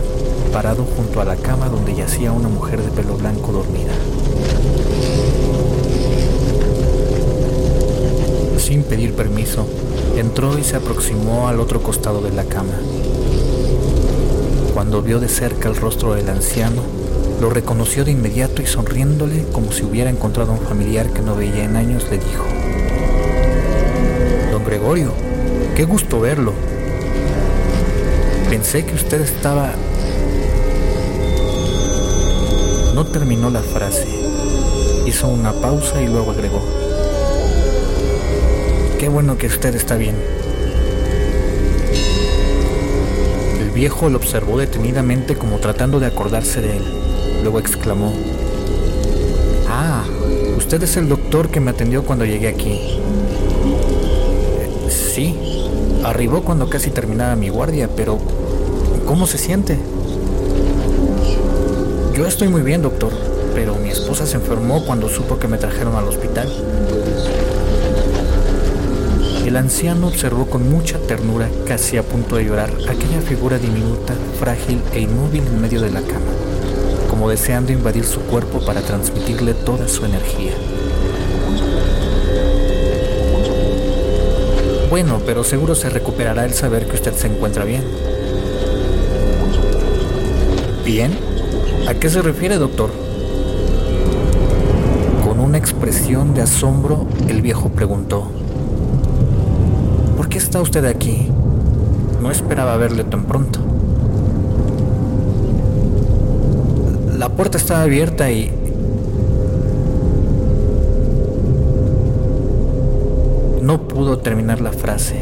parado 0.52 0.84
junto 0.84 1.20
a 1.20 1.24
la 1.24 1.34
cama 1.34 1.68
donde 1.68 1.96
yacía 1.96 2.30
una 2.30 2.48
mujer 2.48 2.80
de 2.80 2.90
pelo 2.92 3.16
blanco 3.16 3.50
dormida. 3.50 3.90
Sin 8.58 8.84
pedir 8.84 9.14
permiso, 9.14 9.66
entró 10.16 10.56
y 10.56 10.62
se 10.62 10.76
aproximó 10.76 11.48
al 11.48 11.58
otro 11.58 11.82
costado 11.82 12.20
de 12.20 12.30
la 12.30 12.44
cama. 12.44 12.74
Cuando 14.80 15.02
vio 15.02 15.20
de 15.20 15.28
cerca 15.28 15.68
el 15.68 15.76
rostro 15.76 16.14
del 16.14 16.30
anciano, 16.30 16.80
lo 17.38 17.50
reconoció 17.50 18.02
de 18.02 18.12
inmediato 18.12 18.62
y 18.62 18.66
sonriéndole 18.66 19.44
como 19.52 19.72
si 19.72 19.84
hubiera 19.84 20.08
encontrado 20.08 20.52
a 20.52 20.54
un 20.54 20.62
familiar 20.62 21.10
que 21.10 21.20
no 21.20 21.36
veía 21.36 21.64
en 21.64 21.76
años, 21.76 22.06
le 22.10 22.16
dijo, 22.16 22.46
Don 24.50 24.64
Gregorio, 24.64 25.12
qué 25.76 25.84
gusto 25.84 26.18
verlo. 26.18 26.54
Pensé 28.48 28.86
que 28.86 28.94
usted 28.94 29.20
estaba... 29.20 29.74
No 32.94 33.04
terminó 33.08 33.50
la 33.50 33.60
frase. 33.60 34.08
Hizo 35.04 35.28
una 35.28 35.52
pausa 35.52 36.00
y 36.00 36.06
luego 36.06 36.30
agregó. 36.30 36.64
Qué 38.98 39.10
bueno 39.10 39.36
que 39.36 39.48
usted 39.48 39.74
está 39.74 39.96
bien. 39.96 40.16
Viejo 43.80 44.10
lo 44.10 44.18
observó 44.18 44.58
detenidamente 44.58 45.36
como 45.36 45.56
tratando 45.56 46.00
de 46.00 46.04
acordarse 46.04 46.60
de 46.60 46.76
él. 46.76 46.84
Luego 47.42 47.58
exclamó. 47.58 48.12
Ah, 49.70 50.04
usted 50.58 50.82
es 50.82 50.98
el 50.98 51.08
doctor 51.08 51.48
que 51.48 51.60
me 51.60 51.70
atendió 51.70 52.04
cuando 52.04 52.26
llegué 52.26 52.48
aquí. 52.48 52.78
Sí, 54.90 55.34
arribó 56.04 56.42
cuando 56.42 56.68
casi 56.68 56.90
terminaba 56.90 57.36
mi 57.36 57.48
guardia, 57.48 57.88
pero 57.96 58.18
¿cómo 59.06 59.26
se 59.26 59.38
siente? 59.38 59.78
Yo 62.14 62.26
estoy 62.26 62.48
muy 62.48 62.60
bien, 62.60 62.82
doctor, 62.82 63.14
pero 63.54 63.76
mi 63.76 63.88
esposa 63.88 64.26
se 64.26 64.36
enfermó 64.36 64.84
cuando 64.84 65.08
supo 65.08 65.38
que 65.38 65.48
me 65.48 65.56
trajeron 65.56 65.96
al 65.96 66.04
hospital. 66.04 66.52
El 69.50 69.56
anciano 69.56 70.06
observó 70.06 70.46
con 70.46 70.70
mucha 70.70 70.96
ternura, 71.00 71.48
casi 71.66 71.96
a 71.96 72.04
punto 72.04 72.36
de 72.36 72.44
llorar, 72.44 72.70
aquella 72.88 73.20
figura 73.20 73.58
diminuta, 73.58 74.14
frágil 74.38 74.80
e 74.92 75.00
inmóvil 75.00 75.44
en 75.44 75.60
medio 75.60 75.80
de 75.80 75.90
la 75.90 76.02
cama, 76.02 76.30
como 77.10 77.28
deseando 77.28 77.72
invadir 77.72 78.04
su 78.04 78.20
cuerpo 78.20 78.64
para 78.64 78.80
transmitirle 78.80 79.54
toda 79.54 79.88
su 79.88 80.04
energía. 80.04 80.52
Bueno, 84.88 85.20
pero 85.26 85.42
seguro 85.42 85.74
se 85.74 85.90
recuperará 85.90 86.44
el 86.44 86.54
saber 86.54 86.86
que 86.86 86.94
usted 86.94 87.14
se 87.14 87.26
encuentra 87.26 87.64
bien. 87.64 87.82
¿Bien? 90.84 91.10
¿A 91.88 91.94
qué 91.94 92.08
se 92.08 92.22
refiere, 92.22 92.54
doctor? 92.54 92.90
Con 95.24 95.40
una 95.40 95.58
expresión 95.58 96.34
de 96.34 96.42
asombro, 96.42 97.08
el 97.26 97.42
viejo 97.42 97.70
preguntó. 97.70 98.30
¿Por 100.30 100.38
qué 100.38 100.44
está 100.44 100.60
usted 100.60 100.84
aquí? 100.84 101.26
No 102.22 102.30
esperaba 102.30 102.76
verle 102.76 103.02
tan 103.02 103.24
pronto. 103.24 103.58
La 107.18 107.30
puerta 107.30 107.58
estaba 107.58 107.82
abierta 107.82 108.30
y 108.30 108.48
No 113.60 113.88
pudo 113.88 114.18
terminar 114.18 114.60
la 114.60 114.70
frase. 114.70 115.16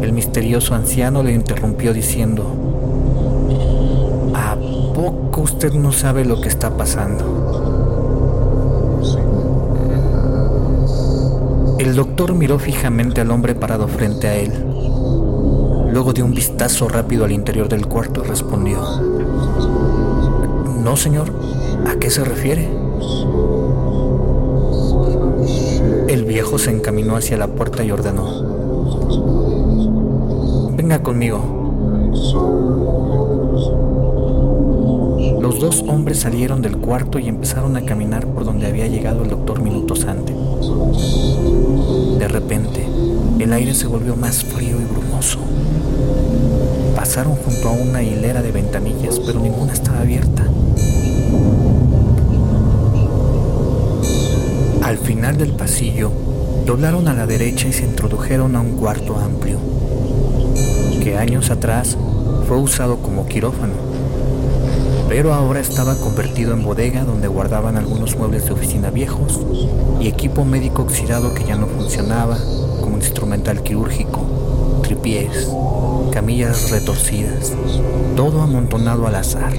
El 0.00 0.14
misterioso 0.14 0.74
anciano 0.74 1.22
le 1.22 1.34
interrumpió 1.34 1.92
diciendo, 1.92 2.46
¿A 4.34 4.56
poco 4.94 5.42
usted 5.42 5.74
no 5.74 5.92
sabe 5.92 6.24
lo 6.24 6.40
que 6.40 6.48
está 6.48 6.74
pasando? 6.74 7.77
El 11.88 11.96
doctor 11.96 12.34
miró 12.34 12.58
fijamente 12.58 13.22
al 13.22 13.30
hombre 13.30 13.54
parado 13.54 13.88
frente 13.88 14.28
a 14.28 14.36
él. 14.36 14.52
Luego 15.90 16.12
dio 16.12 16.26
un 16.26 16.34
vistazo 16.34 16.86
rápido 16.86 17.24
al 17.24 17.32
interior 17.32 17.66
del 17.66 17.86
cuarto 17.86 18.22
y 18.22 18.28
respondió, 18.28 18.78
No, 20.84 20.98
señor, 20.98 21.32
¿a 21.86 21.98
qué 21.98 22.10
se 22.10 22.24
refiere? 22.24 22.68
El 26.08 26.26
viejo 26.26 26.58
se 26.58 26.72
encaminó 26.72 27.16
hacia 27.16 27.38
la 27.38 27.46
puerta 27.46 27.82
y 27.82 27.90
ordenó. 27.90 28.42
Venga 30.76 31.02
conmigo. 31.02 31.40
Los 35.40 35.58
dos 35.58 35.82
hombres 35.88 36.20
salieron 36.20 36.60
del 36.60 36.76
cuarto 36.76 37.18
y 37.18 37.28
empezaron 37.28 37.78
a 37.78 37.86
caminar 37.86 38.26
por 38.26 38.44
donde 38.44 38.66
había 38.66 38.88
llegado 38.88 39.22
el 39.22 39.30
doctor 39.30 39.62
minutos 39.62 40.04
antes. 40.04 40.37
De 42.18 42.28
repente, 42.28 42.86
el 43.38 43.52
aire 43.52 43.74
se 43.74 43.86
volvió 43.86 44.16
más 44.16 44.44
frío 44.44 44.80
y 44.80 44.84
brumoso. 44.84 45.38
Pasaron 46.96 47.36
junto 47.36 47.68
a 47.68 47.72
una 47.72 48.02
hilera 48.02 48.42
de 48.42 48.50
ventanillas, 48.50 49.20
pero 49.20 49.40
ninguna 49.40 49.72
estaba 49.72 50.00
abierta. 50.00 50.44
Al 54.82 54.98
final 54.98 55.36
del 55.36 55.52
pasillo, 55.52 56.10
doblaron 56.66 57.08
a 57.08 57.14
la 57.14 57.26
derecha 57.26 57.68
y 57.68 57.72
se 57.72 57.84
introdujeron 57.84 58.56
a 58.56 58.60
un 58.60 58.72
cuarto 58.72 59.16
amplio, 59.16 59.58
que 61.02 61.16
años 61.16 61.50
atrás 61.50 61.96
fue 62.46 62.58
usado 62.58 62.96
como 62.96 63.26
quirófano, 63.26 63.74
pero 65.08 65.32
ahora 65.32 65.60
estaba 65.60 65.96
convertido 65.96 66.52
en 66.52 66.62
bodega 66.62 67.04
donde 67.04 67.28
guardaban 67.28 67.76
algunos 67.76 68.16
muebles 68.18 68.44
de 68.44 68.52
oficina 68.52 68.90
viejos 68.90 69.40
y 70.00 70.06
equipo 70.06 70.44
médico 70.44 70.82
oxidado 70.82 71.32
que 71.32 71.44
ya 71.44 71.56
no 71.56 71.66
funcionaba, 71.66 72.36
como 72.82 72.98
instrumental 72.98 73.62
quirúrgico, 73.62 74.20
tripiés, 74.82 75.50
camillas 76.12 76.70
retorcidas, 76.70 77.54
todo 78.16 78.42
amontonado 78.42 79.06
al 79.06 79.14
azar. 79.14 79.54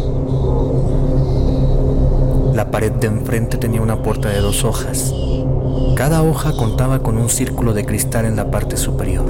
La 2.54 2.70
pared 2.70 2.92
de 2.92 3.08
enfrente 3.08 3.58
tenía 3.58 3.82
una 3.82 4.04
puerta 4.04 4.30
de 4.30 4.42
dos 4.42 4.64
hojas. 4.64 5.14
Cada 5.96 6.22
hoja 6.22 6.54
contaba 6.56 7.00
con 7.00 7.18
un 7.18 7.30
círculo 7.30 7.74
de 7.74 7.86
cristal 7.86 8.26
en 8.26 8.36
la 8.36 8.52
parte 8.52 8.78
superior. 8.78 9.26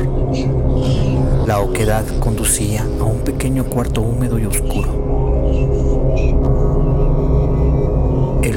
La 1.48 1.60
oquedad 1.60 2.04
conducía 2.20 2.86
a 3.00 3.04
un 3.04 3.20
pequeño 3.20 3.64
cuarto 3.66 4.02
húmedo 4.02 4.38
y 4.38 4.46
oscuro. 4.46 5.99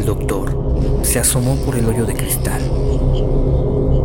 El 0.02 0.06
doctor 0.06 1.00
se 1.02 1.20
asomó 1.20 1.54
por 1.64 1.76
el 1.76 1.86
hoyo 1.86 2.04
de 2.04 2.14
cristal. 2.14 2.60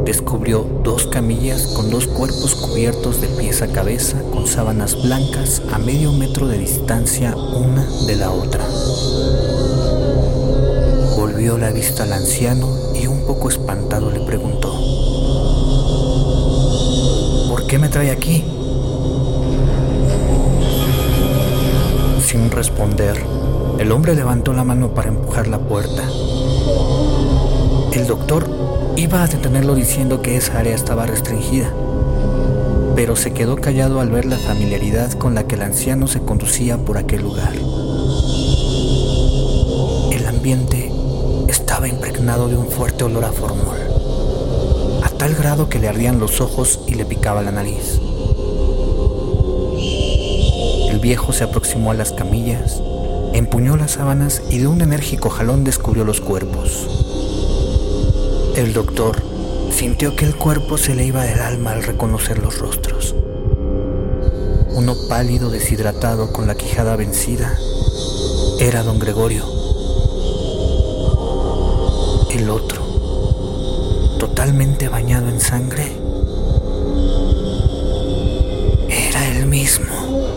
Descubrió 0.05 0.63
dos 0.83 1.07
camillas 1.07 1.73
con 1.75 1.89
dos 1.89 2.05
cuerpos 2.05 2.53
cubiertos 2.53 3.19
de 3.19 3.27
pies 3.29 3.63
a 3.63 3.67
cabeza 3.67 4.21
con 4.31 4.45
sábanas 4.45 5.01
blancas 5.01 5.63
a 5.73 5.79
medio 5.79 6.11
metro 6.11 6.47
de 6.47 6.59
distancia 6.59 7.35
una 7.35 7.83
de 8.05 8.15
la 8.15 8.29
otra 8.29 8.63
volvió 11.15 11.57
la 11.57 11.71
vista 11.71 12.03
al 12.03 12.13
anciano 12.13 12.69
y 12.93 13.07
un 13.07 13.25
poco 13.25 13.49
espantado 13.49 14.11
le 14.11 14.19
preguntó, 14.19 14.71
¿por 17.49 17.65
qué 17.65 17.79
me 17.79 17.89
trae 17.89 18.11
aquí? 18.11 18.43
Sin 22.23 22.51
responder, 22.51 23.36
el 23.79 23.91
hombre 23.91 24.15
levantó 24.15 24.53
la 24.53 24.63
mano 24.63 24.89
para 24.89 25.09
empujar 25.09 25.47
la 25.47 25.59
puerta. 25.59 26.03
El 27.93 28.07
doctor 28.07 28.47
iba 28.95 29.21
a 29.21 29.27
detenerlo 29.27 29.75
diciendo 29.75 30.21
que 30.21 30.35
esa 30.35 30.59
área 30.59 30.73
estaba 30.73 31.05
restringida, 31.05 31.71
pero 32.95 33.15
se 33.15 33.33
quedó 33.33 33.55
callado 33.55 33.99
al 34.01 34.09
ver 34.09 34.25
la 34.25 34.37
familiaridad 34.37 35.13
con 35.13 35.35
la 35.35 35.45
que 35.45 35.55
el 35.55 35.61
anciano 35.61 36.07
se 36.07 36.21
conducía 36.21 36.77
por 36.77 36.97
aquel 36.97 37.21
lugar. 37.21 37.53
El 40.11 40.25
ambiente 40.25 40.91
estaba 41.47 41.87
impregnado 41.87 42.47
de 42.47 42.57
un 42.57 42.67
fuerte 42.67 43.03
olor 43.03 43.25
a 43.25 43.31
formol, 43.31 43.77
a 45.03 45.09
tal 45.09 45.35
grado 45.35 45.69
que 45.69 45.77
le 45.79 45.87
ardían 45.87 46.19
los 46.19 46.41
ojos 46.41 46.79
y 46.87 46.95
le 46.95 47.05
picaba 47.05 47.43
la 47.43 47.51
nariz. 47.51 47.99
El 50.89 50.99
viejo 50.99 51.31
se 51.31 51.43
aproximó 51.43 51.91
a 51.91 51.93
las 51.93 52.11
camillas, 52.11 52.81
empuñó 53.33 53.77
las 53.77 53.91
sábanas 53.91 54.41
y 54.49 54.59
de 54.59 54.67
un 54.67 54.81
enérgico 54.81 55.29
jalón 55.29 55.63
descubrió 55.63 56.03
los 56.03 56.21
cuerpos. 56.21 56.87
El 58.55 58.73
doctor 58.73 59.21
sintió 59.71 60.15
que 60.15 60.25
el 60.25 60.35
cuerpo 60.35 60.77
se 60.77 60.95
le 60.95 61.05
iba 61.05 61.23
del 61.23 61.39
alma 61.39 61.73
al 61.73 61.83
reconocer 61.83 62.39
los 62.39 62.57
rostros. 62.57 63.15
uno 64.73 64.95
pálido, 65.09 65.49
deshidratado, 65.49 66.31
con 66.31 66.47
la 66.47 66.55
quijada 66.55 66.95
vencida, 66.95 67.57
era 68.59 68.83
don 68.83 68.99
Gregorio. 68.99 69.43
El 72.31 72.49
otro, 72.49 72.81
totalmente 74.19 74.87
bañado 74.87 75.29
en 75.29 75.39
sangre, 75.39 75.91
era 78.89 79.27
el 79.27 79.47
mismo. 79.47 80.36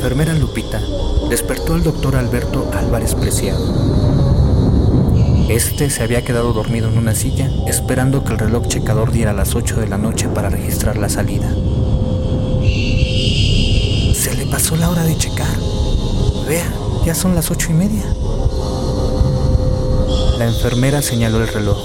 Enfermera 0.00 0.32
Lupita 0.32 0.80
despertó 1.28 1.74
al 1.74 1.82
doctor 1.82 2.16
Alberto 2.16 2.70
Álvarez 2.72 3.14
Preciado. 3.14 3.62
Este 5.50 5.90
se 5.90 6.02
había 6.02 6.24
quedado 6.24 6.54
dormido 6.54 6.88
en 6.88 6.96
una 6.96 7.14
silla 7.14 7.50
esperando 7.66 8.24
que 8.24 8.32
el 8.32 8.38
reloj 8.38 8.66
checador 8.66 9.12
diera 9.12 9.34
las 9.34 9.54
8 9.54 9.78
de 9.78 9.88
la 9.88 9.98
noche 9.98 10.26
para 10.28 10.48
registrar 10.48 10.96
la 10.96 11.10
salida. 11.10 11.50
Se 14.14 14.34
le 14.38 14.46
pasó 14.46 14.74
la 14.76 14.88
hora 14.88 15.04
de 15.04 15.18
checar. 15.18 15.58
Vea, 16.48 16.72
ya 17.04 17.14
son 17.14 17.34
las 17.34 17.50
ocho 17.50 17.70
y 17.70 17.74
media. 17.74 18.06
La 20.38 20.46
enfermera 20.46 21.02
señaló 21.02 21.42
el 21.42 21.48
reloj. 21.48 21.78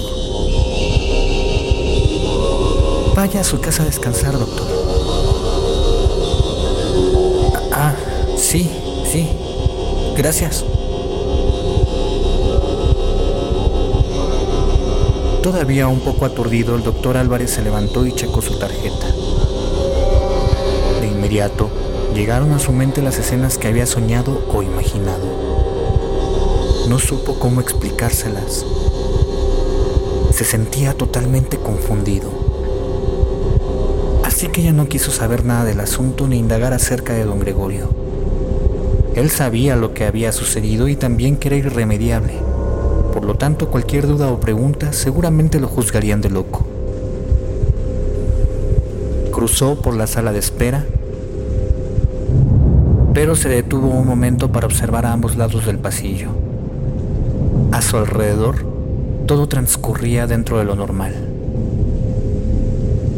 Vaya 3.14 3.40
a 3.40 3.44
su 3.44 3.60
casa 3.60 3.82
a 3.82 3.86
descansar, 3.86 4.32
doctor. 4.38 4.75
Sí, 8.36 8.70
sí. 9.10 9.28
Gracias. 10.16 10.64
Todavía 15.42 15.86
un 15.88 16.00
poco 16.00 16.24
aturdido, 16.24 16.74
el 16.74 16.82
doctor 16.82 17.16
Álvarez 17.16 17.50
se 17.50 17.62
levantó 17.62 18.04
y 18.04 18.12
checó 18.12 18.42
su 18.42 18.58
tarjeta. 18.58 19.06
De 21.00 21.06
inmediato, 21.06 21.70
llegaron 22.14 22.52
a 22.52 22.58
su 22.58 22.72
mente 22.72 23.02
las 23.02 23.18
escenas 23.18 23.58
que 23.58 23.68
había 23.68 23.86
soñado 23.86 24.42
o 24.52 24.62
imaginado. 24.62 25.24
No 26.88 26.98
supo 26.98 27.38
cómo 27.38 27.60
explicárselas. 27.60 28.64
Se 30.32 30.44
sentía 30.44 30.94
totalmente 30.94 31.58
confundido. 31.58 32.28
Así 34.24 34.48
que 34.48 34.62
ya 34.62 34.72
no 34.72 34.88
quiso 34.88 35.10
saber 35.10 35.44
nada 35.44 35.64
del 35.64 35.80
asunto 35.80 36.26
ni 36.26 36.38
indagar 36.38 36.72
acerca 36.72 37.12
de 37.12 37.24
don 37.24 37.38
Gregorio. 37.38 38.05
Él 39.16 39.30
sabía 39.30 39.76
lo 39.76 39.94
que 39.94 40.04
había 40.04 40.30
sucedido 40.30 40.88
y 40.88 40.94
también 40.94 41.38
que 41.38 41.48
era 41.48 41.56
irremediable. 41.56 42.34
Por 43.14 43.24
lo 43.24 43.36
tanto, 43.36 43.70
cualquier 43.70 44.06
duda 44.06 44.30
o 44.30 44.40
pregunta 44.40 44.92
seguramente 44.92 45.58
lo 45.58 45.68
juzgarían 45.68 46.20
de 46.20 46.28
loco. 46.28 46.66
Cruzó 49.32 49.80
por 49.80 49.96
la 49.96 50.06
sala 50.06 50.32
de 50.32 50.38
espera, 50.38 50.84
pero 53.14 53.36
se 53.36 53.48
detuvo 53.48 53.88
un 53.88 54.06
momento 54.06 54.52
para 54.52 54.66
observar 54.66 55.06
a 55.06 55.14
ambos 55.14 55.38
lados 55.38 55.64
del 55.64 55.78
pasillo. 55.78 56.28
A 57.72 57.80
su 57.80 57.96
alrededor, 57.96 58.66
todo 59.24 59.48
transcurría 59.48 60.26
dentro 60.26 60.58
de 60.58 60.64
lo 60.66 60.76
normal. 60.76 61.14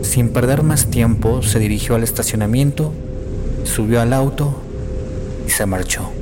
Sin 0.03 0.29
perder 0.29 0.63
más 0.63 0.87
tiempo, 0.87 1.43
se 1.43 1.59
dirigió 1.59 1.97
al 1.97 2.05
estacionamiento, 2.05 2.93
subió 3.65 4.01
al 4.01 4.13
auto 4.13 4.68
y 5.49 5.51
se 5.51 5.65
marchó. 5.65 6.18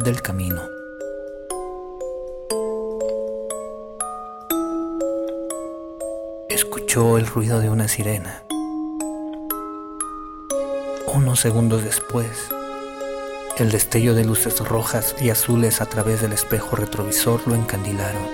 Del 0.00 0.22
camino. 0.22 0.62
Escuchó 6.48 7.18
el 7.18 7.26
ruido 7.26 7.60
de 7.60 7.70
una 7.70 7.88
sirena. 7.88 8.44
Unos 11.06 11.40
segundos 11.40 11.84
después, 11.84 12.48
el 13.58 13.70
destello 13.70 14.14
de 14.14 14.24
luces 14.24 14.58
rojas 14.60 15.14
y 15.20 15.30
azules 15.30 15.80
a 15.80 15.86
través 15.86 16.22
del 16.22 16.32
espejo 16.32 16.76
retrovisor 16.76 17.46
lo 17.46 17.54
encandilaron. 17.54 18.26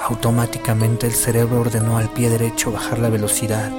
Automáticamente 0.00 1.06
el 1.06 1.14
cerebro 1.14 1.60
ordenó 1.60 1.98
al 1.98 2.10
pie 2.10 2.30
derecho 2.30 2.72
bajar 2.72 2.98
la 2.98 3.10
velocidad 3.10 3.70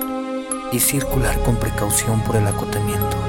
y 0.71 0.79
circular 0.79 1.39
con 1.43 1.55
precaución 1.55 2.21
por 2.21 2.35
el 2.35 2.47
acotamiento. 2.47 3.24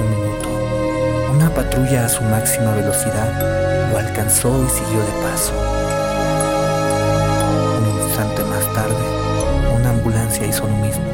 Un 0.00 0.10
minuto, 0.10 0.48
una 1.32 1.50
patrulla 1.50 2.06
a 2.06 2.08
su 2.08 2.24
máxima 2.24 2.72
velocidad 2.74 3.90
lo 3.92 3.98
alcanzó 3.98 4.48
y 4.64 4.68
siguió 4.68 4.98
de 4.98 5.12
paso. 5.22 5.52
Un 7.78 8.02
instante 8.02 8.42
más 8.42 8.72
tarde, 8.72 8.96
una 9.78 9.90
ambulancia 9.90 10.46
hizo 10.46 10.66
lo 10.66 10.76
mismo. 10.78 11.04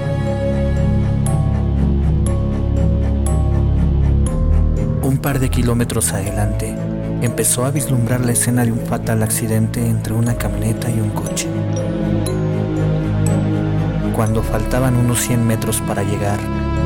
Un 5.03 5.19
par 5.19 5.41
de 5.41 5.51
kilómetros 5.51 6.15
adelante, 6.15 6.75
empezó 7.21 7.67
a 7.67 7.71
vislumbrar 7.71 8.21
la 8.21 8.33
escena 8.33 8.65
de 8.65 8.73
un 8.73 8.81
fatal 8.81 9.23
accidente 9.23 9.87
entre 9.87 10.15
una 10.15 10.37
camioneta 10.37 10.89
y 10.89 11.01
un 11.01 11.11
coche. 11.11 11.49
Cuando 14.17 14.43
faltaban 14.43 14.97
unos 14.97 15.21
100 15.21 15.47
metros 15.47 15.83
para 15.83 16.03
llegar, 16.03 16.39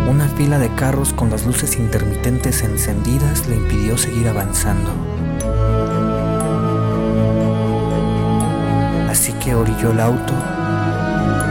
una 0.09 0.29
fila 0.29 0.59
de 0.59 0.75
carros 0.75 1.13
con 1.13 1.31
las 1.31 1.47
luces 1.47 1.77
intermitentes 1.77 2.63
encendidas 2.63 3.47
le 3.47 3.57
impidió 3.57 3.97
seguir 3.97 4.29
avanzando. 4.29 4.91
Así 9.09 9.33
que 9.35 9.55
orilló 9.55 9.93
el 9.93 10.01
auto, 10.01 10.35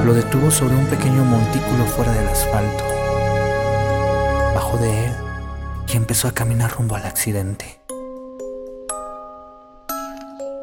lo 0.05 0.13
detuvo 0.13 0.51
sobre 0.51 0.75
un 0.75 0.85
pequeño 0.87 1.23
montículo 1.23 1.85
fuera 1.85 2.11
del 2.11 2.27
asfalto. 2.27 2.83
Bajó 4.53 4.77
de 4.77 5.05
él 5.05 5.11
y 5.87 5.97
empezó 5.97 6.27
a 6.27 6.33
caminar 6.33 6.71
rumbo 6.71 6.95
al 6.95 7.05
accidente. 7.05 7.79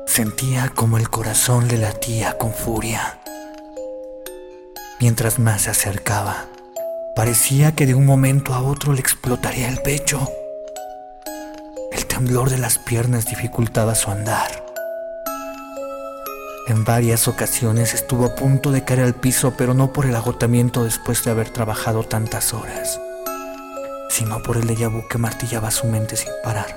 Sentía 0.07 0.71
como 0.75 0.99
el 0.99 1.09
corazón 1.09 1.69
le 1.69 1.79
latía 1.79 2.37
con 2.37 2.53
furia. 2.53 3.21
Mientras 5.01 5.39
más 5.39 5.63
se 5.63 5.71
acercaba, 5.71 6.50
parecía 7.21 7.75
que 7.75 7.85
de 7.85 7.95
un 7.95 8.07
momento 8.07 8.55
a 8.55 8.63
otro 8.63 8.95
le 8.95 9.01
explotaría 9.01 9.69
el 9.69 9.83
pecho. 9.83 10.27
El 11.93 12.07
temblor 12.07 12.49
de 12.49 12.57
las 12.57 12.79
piernas 12.79 13.27
dificultaba 13.27 13.95
su 13.95 14.11
andar. 14.11 14.65
En 16.69 16.83
varias 16.87 17.29
ocasiones 17.29 17.93
estuvo 17.93 18.25
a 18.25 18.35
punto 18.35 18.73
de 18.73 18.85
caer 18.85 19.01
al 19.01 19.13
piso, 19.13 19.53
pero 19.59 19.75
no 19.75 19.93
por 19.93 20.07
el 20.07 20.17
agotamiento 20.17 20.83
después 20.83 21.23
de 21.23 21.31
haber 21.31 21.51
trabajado 21.51 22.05
tantas 22.05 22.55
horas, 22.55 22.99
sino 24.09 24.43
por 24.43 24.57
el 24.57 24.67
déjà 24.67 24.91
que 25.11 25.19
martillaba 25.19 25.71
su 25.71 25.89
mente 25.89 26.17
sin 26.17 26.33
parar. 26.43 26.75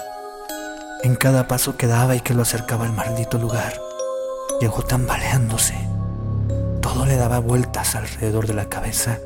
En 1.03 1.15
cada 1.15 1.47
paso 1.47 1.77
que 1.77 1.87
daba 1.87 2.17
y 2.17 2.19
que 2.19 2.33
lo 2.33 2.41
acercaba 2.41 2.83
al 2.83 2.91
maldito 2.91 3.37
lugar, 3.37 3.79
llegó 4.59 4.81
tambaleándose. 4.81 5.75
Todo 6.81 7.05
le 7.05 7.15
daba 7.15 7.39
vueltas 7.39 7.95
alrededor 7.95 8.45
de 8.45 8.55
la 8.55 8.65
cabeza, 8.65 9.19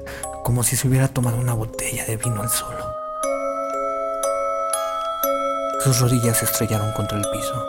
como 0.47 0.63
si 0.63 0.77
se 0.77 0.87
hubiera 0.87 1.09
tomado 1.09 1.35
una 1.35 1.53
botella 1.53 2.05
de 2.05 2.15
vino 2.15 2.41
al 2.41 2.49
solo. 2.49 2.95
Sus 5.83 5.99
rodillas 5.99 6.37
se 6.37 6.45
estrellaron 6.45 6.93
contra 6.93 7.17
el 7.17 7.29
piso. 7.29 7.67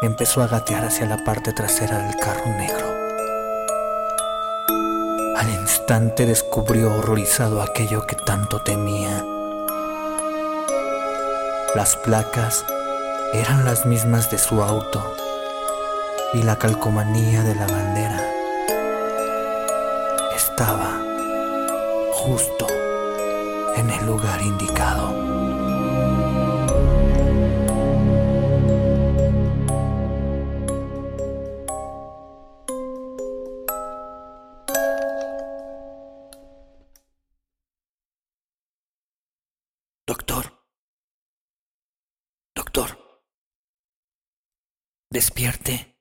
Empezó 0.00 0.40
a 0.40 0.46
gatear 0.46 0.86
hacia 0.86 1.04
la 1.04 1.22
parte 1.22 1.52
trasera 1.52 1.98
del 1.98 2.16
carro 2.16 2.46
negro. 2.46 2.86
Al 5.36 5.50
instante 5.50 6.24
descubrió 6.24 6.94
horrorizado 6.94 7.60
aquello 7.60 8.06
que 8.06 8.16
tanto 8.16 8.62
temía. 8.62 9.22
Las 11.74 11.96
placas 11.96 12.64
eran 13.34 13.66
las 13.66 13.84
mismas 13.84 14.30
de 14.30 14.38
su 14.38 14.62
auto 14.62 15.14
y 16.32 16.42
la 16.42 16.56
calcomanía 16.56 17.42
de 17.42 17.54
la 17.54 17.66
bandera 17.66 18.26
estaba 20.34 21.11
justo 22.24 22.68
en 23.76 23.90
el 23.90 24.06
lugar 24.06 24.40
indicado. 24.42 25.10
Doctor. 40.06 40.44
Doctor. 42.54 42.98
Despierte. 45.10 45.91